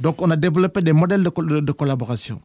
Donc 0.00 0.20
on 0.20 0.30
a 0.30 0.36
développé 0.36 0.82
des 0.82 0.92
modèles 0.92 1.22
de, 1.22 1.60
de, 1.60 1.72
collaboration. 1.72 2.40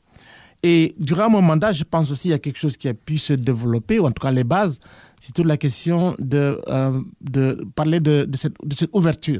Et 0.61 0.95
durant 0.99 1.29
mon 1.29 1.41
mandat 1.41 1.73
je 1.73 1.83
pense 1.83 2.11
aussi 2.11 2.29
il 2.29 2.31
y 2.31 2.35
a 2.35 2.39
quelque 2.39 2.59
chose 2.59 2.77
qui 2.77 2.87
a 2.87 2.93
pu 2.93 3.17
se 3.17 3.33
développer 3.33 3.99
ou 3.99 4.05
en 4.05 4.11
tout 4.11 4.21
cas 4.21 4.31
les 4.31 4.43
bases 4.43 4.79
c'est 5.23 5.31
toute 5.31 5.45
la 5.45 5.55
question 5.55 6.17
de, 6.19 6.59
euh, 6.67 6.99
de 7.21 7.65
parler 7.75 8.01
de, 8.01 8.25
de, 8.25 8.35
cette, 8.35 8.55
de 8.61 8.75
cette 8.75 8.89
ouverture 8.91 9.39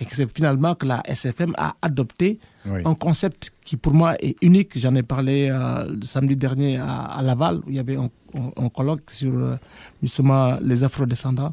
et 0.00 0.06
que 0.06 0.16
c'est 0.16 0.26
finalement 0.34 0.74
que 0.74 0.86
la 0.86 1.02
SFM 1.06 1.52
a 1.58 1.74
adopté 1.82 2.38
un 2.64 2.94
concept 2.94 3.50
qui 3.62 3.76
pour 3.76 3.92
moi 3.92 4.14
est 4.20 4.36
unique. 4.42 4.78
J'en 4.78 4.94
ai 4.94 5.02
parlé 5.02 5.50
euh, 5.50 5.84
le 5.84 6.06
samedi 6.06 6.34
dernier 6.34 6.78
à, 6.78 7.20
Laval, 7.22 7.56
où 7.58 7.64
il 7.68 7.74
y 7.74 7.78
avait 7.78 7.96
un, 7.98 8.68
colloque 8.70 9.10
sur 9.10 9.34
euh, 9.34 9.56
justement 10.02 10.56
les 10.62 10.82
afro-descendants. 10.82 11.52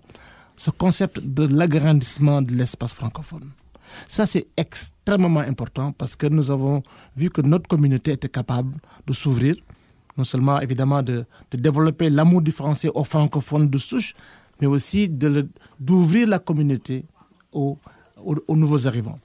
Ce 0.56 0.70
concept 0.72 1.20
de 1.20 1.46
l'agrandissement 1.46 2.42
de 2.42 2.54
l'espace 2.54 2.94
francophone. 2.94 3.50
Ça, 4.08 4.26
c'est 4.26 4.48
extrêmement 4.56 5.42
important 5.42 5.92
parce 5.92 6.16
que 6.16 6.28
nous 6.28 6.50
avons 6.50 6.82
vu 7.18 7.30
que 7.30 7.42
notre 7.42 7.68
communauté 7.68 8.14
était 8.14 8.30
capable 8.30 8.74
de 9.06 9.12
s'ouvrir, 9.12 9.56
non 10.18 10.24
seulement 10.24 10.60
évidemment 10.60 11.04
de, 11.04 11.26
de 11.52 11.58
développer 11.58 12.10
l'amour 12.10 12.42
du 12.42 12.52
français 12.52 12.90
aux 12.94 13.04
francophones 13.04 13.70
de 13.70 13.78
souche, 13.78 14.14
mais 14.62 14.68
aussi 14.68 15.10
d'ouvrir 15.10 16.28
la 16.28 16.40
communauté 16.40 17.06
aux 17.52 17.78
aux, 18.26 18.56
nouveaux 18.56 18.88
arrivants. 18.88 19.20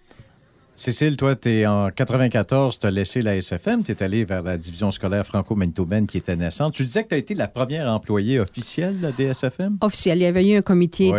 Cécile, 0.77 1.17
toi, 1.17 1.37
tu 1.37 1.51
es 1.51 1.67
en 1.67 1.91
94, 1.91 2.79
tu 2.79 2.87
as 2.87 2.91
laissé 2.91 3.21
la 3.21 3.37
SFM, 3.37 3.85
tu 3.85 3.93
es 3.93 4.03
allé 4.03 4.25
vers 4.25 4.43
la 4.43 4.57
division 4.57 4.91
scolaire 4.91 5.27
franco-manitobaine 5.27 6.07
qui 6.07 6.17
était 6.17 6.37
naissante. 6.37 6.73
Tu 6.73 6.87
disais 6.87 7.05
que 7.05 7.11
tu 7.11 7.15
as 7.15 7.19
été 7.19 7.35
la 7.35 7.49
première 7.49 7.87
employée 7.91 8.41
officielle 8.41 9.13
des 9.17 9.35
SFM? 9.35 9.77
Officielle. 9.83 10.19
Il 10.19 10.23
y 10.23 10.27
avait 10.27 10.49
eu 10.49 10.57
un 10.57 10.63
comité 10.63 11.13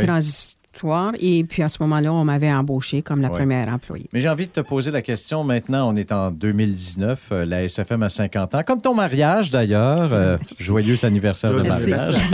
et 1.20 1.44
puis 1.44 1.64
à 1.64 1.70
ce 1.70 1.78
moment-là, 1.84 2.14
on 2.14 2.24
m'avait 2.24 2.52
embauché 2.52 3.02
comme 3.02 3.22
la 3.22 3.30
première 3.30 3.70
employée. 3.70 4.10
Mais 4.14 4.22
j'ai 4.22 4.30
envie 4.30 4.48
de 4.48 4.52
te 4.52 4.62
poser 4.62 4.92
la 4.92 5.02
question 5.02 5.44
maintenant. 5.44 5.92
On 5.92 5.96
est 5.96 6.12
en 6.12 6.32
2019, 6.32 7.20
euh, 7.32 7.46
la 7.46 7.64
SFM 7.64 8.04
a 8.04 8.10
50 8.10 8.56
ans, 8.56 8.64
comme 8.66 8.82
ton 8.82 8.96
mariage 8.96 9.52
d'ailleurs. 9.52 10.12
Euh, 10.12 10.38
joyeux 10.60 11.04
anniversaire 11.06 11.52
de 11.52 11.62
mariage. 11.68 12.16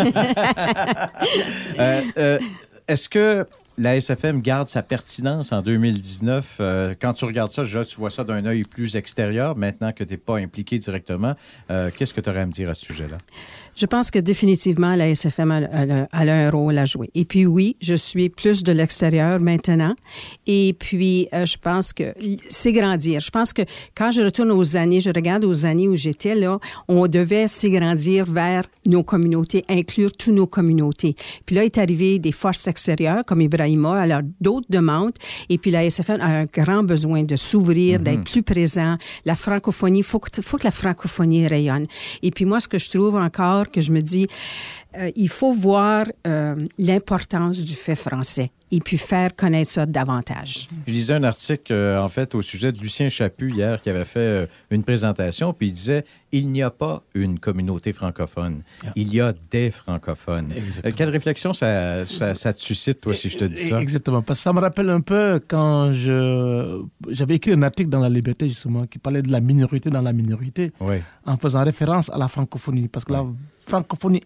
Euh, 2.17 2.39
est-ce 2.87 3.09
que 3.09 3.45
la 3.77 3.95
SFM 3.95 4.41
garde 4.41 4.67
sa 4.67 4.81
pertinence 4.81 5.51
en 5.51 5.61
2019. 5.61 6.57
Euh, 6.59 6.95
quand 6.99 7.13
tu 7.13 7.25
regardes 7.25 7.51
ça, 7.51 7.61
déjà, 7.61 7.85
tu 7.85 7.97
vois 7.97 8.09
ça 8.09 8.23
d'un 8.23 8.45
œil 8.45 8.63
plus 8.63 8.95
extérieur, 8.95 9.55
maintenant 9.55 9.91
que 9.91 10.03
tu 10.03 10.13
n'es 10.13 10.17
pas 10.17 10.37
impliqué 10.37 10.79
directement. 10.79 11.35
Euh, 11.69 11.89
qu'est-ce 11.95 12.13
que 12.13 12.21
tu 12.21 12.29
aurais 12.29 12.41
à 12.41 12.45
me 12.45 12.51
dire 12.51 12.69
à 12.69 12.73
ce 12.73 12.85
sujet-là? 12.85 13.17
Je 13.77 13.85
pense 13.85 14.09
que 14.09 14.17
définitivement, 14.17 14.95
la 14.95 15.07
SFM 15.13 15.51
a, 15.51 16.07
un 16.11 16.49
rôle 16.49 16.79
à 16.79 16.85
jouer. 16.85 17.11
Et 17.13 17.25
puis 17.25 17.45
oui, 17.45 17.75
je 17.79 17.93
suis 17.93 18.27
plus 18.27 18.63
de 18.63 18.71
l'extérieur 18.71 19.39
maintenant. 19.39 19.93
Et 20.47 20.75
puis, 20.79 21.27
euh, 21.31 21.45
je 21.45 21.57
pense 21.57 21.93
que 21.93 22.15
c'est 22.49 22.71
grandir. 22.71 23.19
Je 23.19 23.29
pense 23.29 23.53
que 23.53 23.61
quand 23.95 24.09
je 24.09 24.23
retourne 24.23 24.49
aux 24.49 24.75
années, 24.77 24.99
je 24.99 25.11
regarde 25.11 25.45
aux 25.45 25.67
années 25.67 25.87
où 25.87 25.95
j'étais 25.95 26.33
là, 26.33 26.57
on 26.87 27.05
devait 27.07 27.47
s'agrandir 27.47 28.25
vers 28.25 28.63
nos 28.87 29.03
communautés, 29.03 29.63
inclure 29.69 30.11
toutes 30.11 30.33
nos 30.33 30.47
communautés. 30.47 31.15
Puis 31.45 31.55
là, 31.55 31.63
est 31.63 31.77
arrivé 31.77 32.17
des 32.17 32.31
forces 32.31 32.67
extérieures 32.67 33.25
comme 33.27 33.41
Ibrahima, 33.41 34.01
alors 34.01 34.21
d'autres 34.41 34.67
demandes. 34.69 35.13
Et 35.49 35.59
puis 35.59 35.69
la 35.69 35.85
SFM 35.85 36.19
a 36.21 36.39
un 36.39 36.43
grand 36.51 36.81
besoin 36.81 37.21
de 37.21 37.35
s'ouvrir, 37.35 37.99
d'être 37.99 38.17
mhm. 38.17 38.23
plus 38.23 38.43
présent. 38.43 38.97
La 39.23 39.35
francophonie, 39.35 39.99
il 39.99 40.03
faut 40.03 40.19
que 40.19 40.63
la 40.63 40.71
francophonie 40.71 41.47
rayonne. 41.47 41.85
Et 42.23 42.31
puis 42.31 42.45
moi, 42.45 42.59
ce 42.59 42.67
que 42.67 42.79
je 42.79 42.89
trouve 42.89 43.17
encore, 43.17 43.66
que 43.71 43.81
je 43.81 43.91
me 43.91 44.01
dis, 44.01 44.27
euh, 44.97 45.11
il 45.15 45.29
faut 45.29 45.53
voir 45.53 46.05
euh, 46.25 46.55
l'importance 46.77 47.59
du 47.59 47.75
fait 47.75 47.95
français 47.95 48.51
et 48.71 48.79
puis 48.79 48.97
faire 48.97 49.35
connaître 49.35 49.71
ça 49.71 49.85
davantage. 49.85 50.67
Je 50.87 50.91
lisais 50.91 51.13
un 51.13 51.23
article, 51.23 51.71
euh, 51.73 52.01
en 52.01 52.09
fait, 52.09 52.35
au 52.35 52.41
sujet 52.41 52.71
de 52.71 52.79
Lucien 52.79 53.09
Chaput 53.09 53.51
hier, 53.51 53.81
qui 53.81 53.89
avait 53.89 54.05
fait 54.05 54.49
une 54.71 54.83
présentation, 54.83 55.53
puis 55.53 55.67
il 55.67 55.73
disait 55.73 56.05
il 56.31 56.49
n'y 56.51 56.61
a 56.61 56.69
pas 56.69 57.03
une 57.13 57.39
communauté 57.39 57.93
francophone, 57.93 58.63
ah. 58.85 58.91
il 58.95 59.13
y 59.13 59.21
a 59.21 59.33
des 59.49 59.71
francophones. 59.71 60.53
quelle 60.95 61.09
réflexion 61.09 61.53
ça, 61.53 62.05
ça, 62.05 62.53
te 62.53 62.61
suscite, 62.61 63.01
toi, 63.01 63.13
si 63.13 63.29
je 63.29 63.37
te 63.37 63.45
dis 63.45 63.69
ça? 63.69 63.79
Exactement, 63.79 64.21
parce 64.21 64.39
que 64.39 64.43
ça 64.43 64.53
me 64.53 64.59
rappelle 64.59 64.89
un 64.89 65.01
peu 65.01 65.39
quand 65.47 65.93
je 65.93 66.83
j'avais 67.09 67.35
écrit 67.35 67.53
un 67.53 67.63
article 67.63 67.89
dans 67.89 67.99
La 67.99 68.09
Liberté, 68.09 68.47
justement, 68.47 68.85
qui 68.85 68.99
parlait 68.99 69.21
de 69.21 69.31
la 69.31 69.39
minorité 69.39 69.89
dans 69.89 70.01
la 70.01 70.13
minorité, 70.13 70.71
en 71.25 71.37
faisant 71.37 71.63
référence 71.63 72.09
à 72.09 72.17
la 72.17 72.27
francophonie, 72.27 72.87
parce 72.87 73.05
que 73.05 73.13
la 73.13 73.25
francophonie 73.65 74.21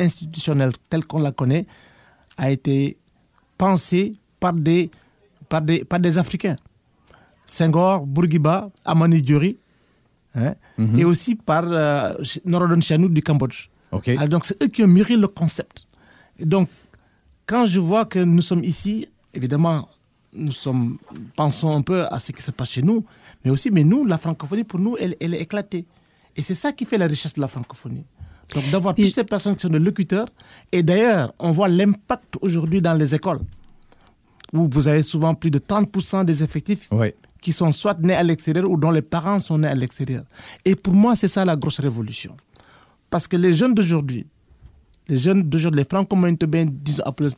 institutionnelle 0.00 0.72
telle 0.88 1.04
qu'on 1.04 1.20
la 1.20 1.32
connaît 1.32 1.66
a 2.36 2.50
été 2.50 2.98
pensée 3.56 4.14
par 4.40 4.52
des, 4.52 4.90
par 5.48 5.62
des, 5.62 5.84
par 5.84 6.00
des 6.00 6.18
Africains. 6.18 6.56
Senghor, 7.46 8.06
Bourguiba, 8.06 8.70
Amani 8.84 9.22
Diori, 9.22 9.58
hein, 10.34 10.54
mhm. 10.78 10.98
et 10.98 11.04
aussi 11.04 11.34
par 11.34 11.64
euh, 11.66 12.14
Norodom 12.44 12.80
Chanou 12.80 13.08
du 13.08 13.22
Cambodge. 13.22 13.68
donc, 14.28 14.46
c'est 14.46 14.62
eux 14.62 14.68
qui 14.68 14.82
ont 14.82 14.88
mûri 14.88 15.16
le 15.16 15.28
concept. 15.28 15.86
Et 16.38 16.46
donc, 16.46 16.68
quand 17.46 17.66
je 17.66 17.80
vois 17.80 18.06
que 18.06 18.18
nous 18.18 18.42
sommes 18.42 18.64
ici, 18.64 19.06
évidemment, 19.32 19.88
nous 20.32 20.52
sommes, 20.52 20.98
pensons 21.36 21.76
un 21.76 21.82
peu 21.82 22.06
à 22.06 22.18
ce 22.18 22.32
qui 22.32 22.42
se 22.42 22.50
passe 22.50 22.70
chez 22.70 22.82
nous, 22.82 23.04
mais 23.44 23.50
aussi, 23.50 23.70
mais 23.70 23.84
nous, 23.84 24.04
la 24.04 24.18
francophonie, 24.18 24.64
pour 24.64 24.80
nous, 24.80 24.96
elle, 24.98 25.14
elle 25.20 25.34
est 25.34 25.40
éclatée. 25.40 25.84
Et 26.36 26.42
c'est 26.42 26.54
ça 26.54 26.72
qui 26.72 26.84
fait 26.84 26.98
la 26.98 27.06
richesse 27.06 27.34
de 27.34 27.40
la 27.40 27.48
francophonie. 27.48 28.04
Donc 28.54 28.70
d'avoir 28.70 28.94
toutes 28.94 29.12
ces 29.12 29.24
personnes 29.24 29.54
qui 29.56 29.62
sont 29.62 29.68
des 29.68 29.78
locuteurs. 29.78 30.26
Et 30.72 30.82
d'ailleurs, 30.82 31.32
on 31.38 31.50
voit 31.52 31.68
l'impact 31.68 32.36
aujourd'hui 32.40 32.82
dans 32.82 32.94
les 32.94 33.14
écoles, 33.14 33.40
où 34.52 34.68
vous 34.70 34.88
avez 34.88 35.02
souvent 35.02 35.34
plus 35.34 35.50
de 35.50 35.58
30% 35.58 36.24
des 36.24 36.42
effectifs 36.42 36.90
qui 37.40 37.52
sont 37.52 37.72
soit 37.72 37.98
nés 38.00 38.14
à 38.14 38.22
l'extérieur 38.22 38.70
ou 38.70 38.76
dont 38.76 38.90
les 38.90 39.02
parents 39.02 39.38
sont 39.38 39.58
nés 39.58 39.68
à 39.68 39.74
l'extérieur. 39.74 40.24
Et 40.64 40.74
pour 40.76 40.94
moi, 40.94 41.14
c'est 41.14 41.28
ça 41.28 41.44
la 41.44 41.56
grosse 41.56 41.78
révolution. 41.80 42.36
Parce 43.10 43.28
que 43.28 43.36
les 43.36 43.52
jeunes 43.52 43.74
d'aujourd'hui, 43.74 44.26
les 45.08 45.18
jeunes 45.18 45.42
d'aujourd'hui, 45.42 45.82
les 45.82 45.86
franco-manitobains 45.88 46.66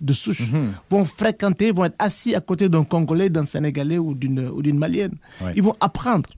de 0.01 0.13
souche, 0.13 0.51
mhm. 0.53 0.73
vont 0.89 1.05
fréquenter, 1.05 1.73
vont 1.73 1.87
être 1.87 1.97
assis 1.99 2.35
à 2.35 2.41
côté 2.41 2.69
d'un 2.69 2.85
Congolais, 2.85 3.29
d'un 3.29 3.45
Sénégalais 3.45 3.99
ou 3.99 4.15
d'une 4.15 4.79
Malienne. 4.79 5.17
Ils 5.55 5.63
vont 5.63 5.75
apprendre. 5.81 6.31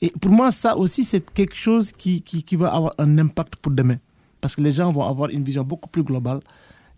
Et 0.00 0.10
pour 0.20 0.30
moi, 0.30 0.50
ça 0.50 0.76
aussi, 0.76 1.04
c'est 1.04 1.30
quelque 1.32 1.56
chose 1.56 1.92
qui, 1.92 2.22
qui, 2.22 2.42
qui, 2.42 2.56
va 2.56 2.72
avoir 2.72 2.92
un 2.98 3.18
impact 3.18 3.56
pour 3.56 3.72
demain. 3.72 3.96
Parce 4.40 4.54
que 4.54 4.60
les 4.60 4.72
gens 4.72 4.92
vont 4.92 5.04
avoir 5.04 5.30
une 5.30 5.42
vision 5.42 5.62
beaucoup 5.62 5.88
plus 5.88 6.02
globale. 6.02 6.40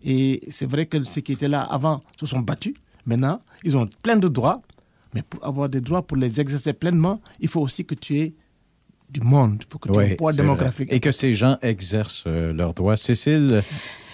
Et 0.03 0.41
c'est 0.49 0.65
vrai 0.65 0.85
que 0.85 1.03
ceux 1.03 1.21
qui 1.21 1.33
étaient 1.33 1.47
là 1.47 1.61
avant 1.61 2.01
se 2.19 2.25
sont 2.25 2.39
battus. 2.39 2.73
Maintenant, 3.05 3.41
ils 3.63 3.77
ont 3.77 3.87
plein 4.03 4.17
de 4.17 4.27
droits. 4.27 4.61
Mais 5.13 5.23
pour 5.23 5.43
avoir 5.45 5.69
des 5.69 5.81
droits, 5.81 6.05
pour 6.05 6.17
les 6.17 6.39
exercer 6.39 6.73
pleinement, 6.73 7.19
il 7.39 7.47
faut 7.47 7.61
aussi 7.61 7.85
que 7.85 7.95
tu 7.95 8.19
aies 8.19 8.33
du 9.09 9.21
monde. 9.21 9.57
Il 9.61 9.71
faut 9.71 9.79
que 9.79 9.91
tu 9.91 9.99
aies 9.99 10.13
un 10.13 10.15
poids 10.15 10.33
démographique. 10.33 10.91
Et 10.91 10.99
que 10.99 11.11
ces 11.11 11.33
gens 11.33 11.57
exercent 11.61 12.25
euh, 12.27 12.53
leurs 12.53 12.73
droits. 12.73 12.97
Cécile 12.97 13.63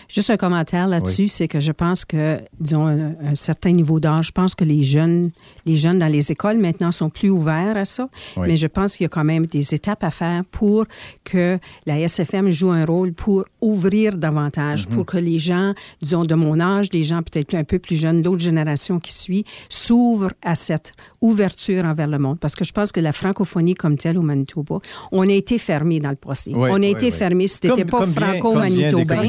Juste 0.09 0.29
un 0.29 0.37
commentaire 0.37 0.87
là-dessus, 0.87 1.27
c'est 1.27 1.47
que 1.47 1.59
je 1.59 1.71
pense 1.71 2.05
que, 2.05 2.39
disons, 2.59 2.87
un, 2.87 3.35
certain 3.35 3.71
niveau 3.71 3.99
d'âge, 3.99 4.27
je 4.27 4.31
pense 4.31 4.55
que 4.55 4.63
les 4.63 4.83
jeunes, 4.83 5.31
les 5.65 5.75
jeunes 5.75 5.99
dans 5.99 6.07
les 6.07 6.31
écoles 6.31 6.57
maintenant 6.57 6.91
sont 6.91 7.09
plus 7.09 7.29
ouverts 7.29 7.77
à 7.77 7.85
ça, 7.85 8.09
mais 8.37 8.55
je 8.55 8.67
pense 8.67 8.97
qu'il 8.97 9.03
y 9.03 9.07
a 9.07 9.09
quand 9.09 9.23
même 9.23 9.45
des 9.45 9.73
étapes 9.73 10.03
à 10.03 10.11
faire 10.11 10.43
pour 10.45 10.85
que 11.23 11.59
la 11.85 11.99
SFM 11.99 12.51
joue 12.51 12.71
un 12.71 12.85
rôle 12.85 13.13
pour 13.13 13.45
ouvrir 13.61 14.17
davantage, 14.17 14.87
mhm. 14.87 14.95
pour 14.95 15.05
que 15.05 15.17
les 15.17 15.39
gens, 15.39 15.73
disons, 16.01 16.25
de 16.25 16.35
mon 16.35 16.59
âge, 16.59 16.89
les 16.93 17.03
gens 17.03 17.21
peut-être 17.21 17.55
un 17.55 17.63
peu 17.63 17.79
plus 17.79 17.95
jeunes, 17.95 18.21
d'autres 18.21 18.39
générations 18.39 18.99
qui 18.99 19.13
suivent, 19.13 19.45
s'ouvrent 19.69 20.33
à 20.41 20.55
cette 20.55 20.93
ouverture 21.21 21.85
envers 21.85 22.07
le 22.07 22.19
monde. 22.19 22.39
Parce 22.39 22.55
que 22.55 22.63
je 22.63 22.71
pense 22.71 22.91
que 22.91 22.99
la 22.99 23.11
francophonie 23.11 23.75
comme 23.75 23.97
telle 23.97 24.17
au 24.17 24.21
Manitoba, 24.21 24.79
on 25.11 25.27
a 25.27 25.33
été 25.33 25.57
fermé 25.57 25.99
dans 25.99 26.09
le 26.09 26.15
passé. 26.15 26.51
on 26.55 26.81
a 26.81 26.85
été 26.85 27.11
fermé. 27.11 27.47
Si 27.47 27.59
t'étais 27.59 27.85
pas 27.85 28.05
franco-manitobain, 28.05 29.23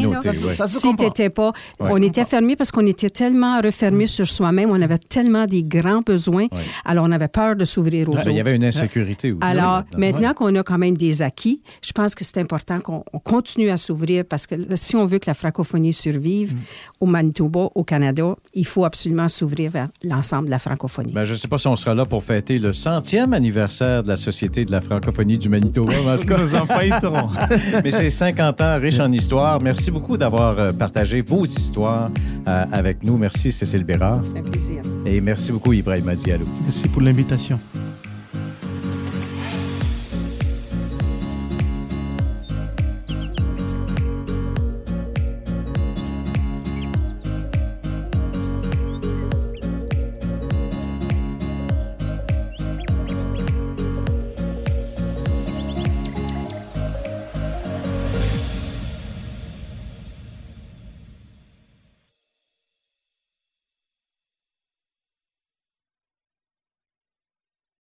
si 0.66 0.94
t'étais 0.96 1.30
pas, 1.30 1.52
on 1.80 1.96
était 1.98 2.24
fermé 2.24 2.56
parce 2.56 2.70
qu'on 2.70 2.86
était 2.86 3.10
tellement 3.10 3.60
refermé 3.60 4.06
sur 4.06 4.26
soi-même, 4.26 4.70
on 4.70 4.80
avait 4.80 4.98
tellement 4.98 5.46
des 5.46 5.62
grands 5.62 6.00
besoins, 6.00 6.46
alors 6.84 7.06
on 7.06 7.12
avait 7.12 7.28
peur 7.28 7.56
de 7.56 7.64
s'ouvrir 7.64 8.08
aux 8.08 8.12
autres. 8.12 8.28
Il 8.28 8.36
y 8.36 8.40
avait 8.40 8.56
une 8.56 8.64
insécurité 8.64 9.32
aussi. 9.32 9.40
Alors, 9.42 9.82
maintenant 9.96 10.34
qu'on 10.34 10.54
a 10.54 10.62
quand 10.62 10.78
même 10.78 10.96
des 10.96 11.22
acquis, 11.22 11.60
je 11.82 11.92
pense 11.92 12.14
que 12.14 12.24
c'est 12.24 12.40
important 12.40 12.80
qu'on 12.80 13.02
continue 13.24 13.70
à 13.70 13.76
s'ouvrir 13.76 14.24
parce 14.24 14.46
que 14.46 14.54
si 14.76 14.96
on 14.96 15.06
veut 15.06 15.18
que 15.18 15.28
la 15.28 15.34
francophonie 15.34 15.92
survive 15.92 16.54
mm. 16.54 16.58
au 17.00 17.06
Manitoba, 17.06 17.68
au 17.74 17.84
Canada, 17.84 18.36
il 18.54 18.66
faut 18.66 18.84
absolument 18.84 19.28
s'ouvrir 19.28 19.70
vers 19.70 19.88
l'ensemble 20.02 20.46
de 20.46 20.50
la 20.50 20.58
francophonie. 20.58 21.12
Ben, 21.12 21.24
je 21.24 21.32
ne 21.32 21.38
sais 21.38 21.48
pas 21.48 21.58
si 21.58 21.66
on 21.66 21.76
sera 21.76 21.94
là 21.94 22.04
pour 22.04 22.24
fêter 22.24 22.58
le 22.58 22.72
centième 22.72 23.32
anniversaire 23.32 24.02
de 24.02 24.08
la 24.08 24.16
Société 24.16 24.64
de 24.64 24.72
la 24.72 24.80
francophonie 24.80 25.38
du 25.38 25.48
Manitoba. 25.48 25.92
en 26.06 26.18
tout 26.18 26.26
cas, 26.26 26.38
nos 26.38 26.54
enfants 26.54 26.80
y 26.80 26.90
seront. 27.00 27.28
Mais 27.84 27.90
c'est 27.90 28.10
50 28.10 28.60
ans 28.60 28.78
riches 28.80 29.00
en 29.00 29.10
histoire. 29.12 29.60
Merci 29.60 29.90
beaucoup 29.90 30.16
d'avoir 30.16 30.55
euh, 30.58 30.72
partagé 30.72 31.22
vos 31.22 31.44
histoires 31.44 32.10
euh, 32.48 32.64
avec 32.72 33.02
nous. 33.02 33.16
Merci, 33.16 33.52
Cécile 33.52 33.84
Bérard. 33.84 34.20
Un 34.36 34.42
plaisir. 34.42 34.82
Et 35.04 35.20
merci 35.20 35.52
beaucoup, 35.52 35.72
Ibrahim 35.72 36.14
Diallo. 36.14 36.46
Merci 36.64 36.88
pour 36.88 37.02
l'invitation. 37.02 37.58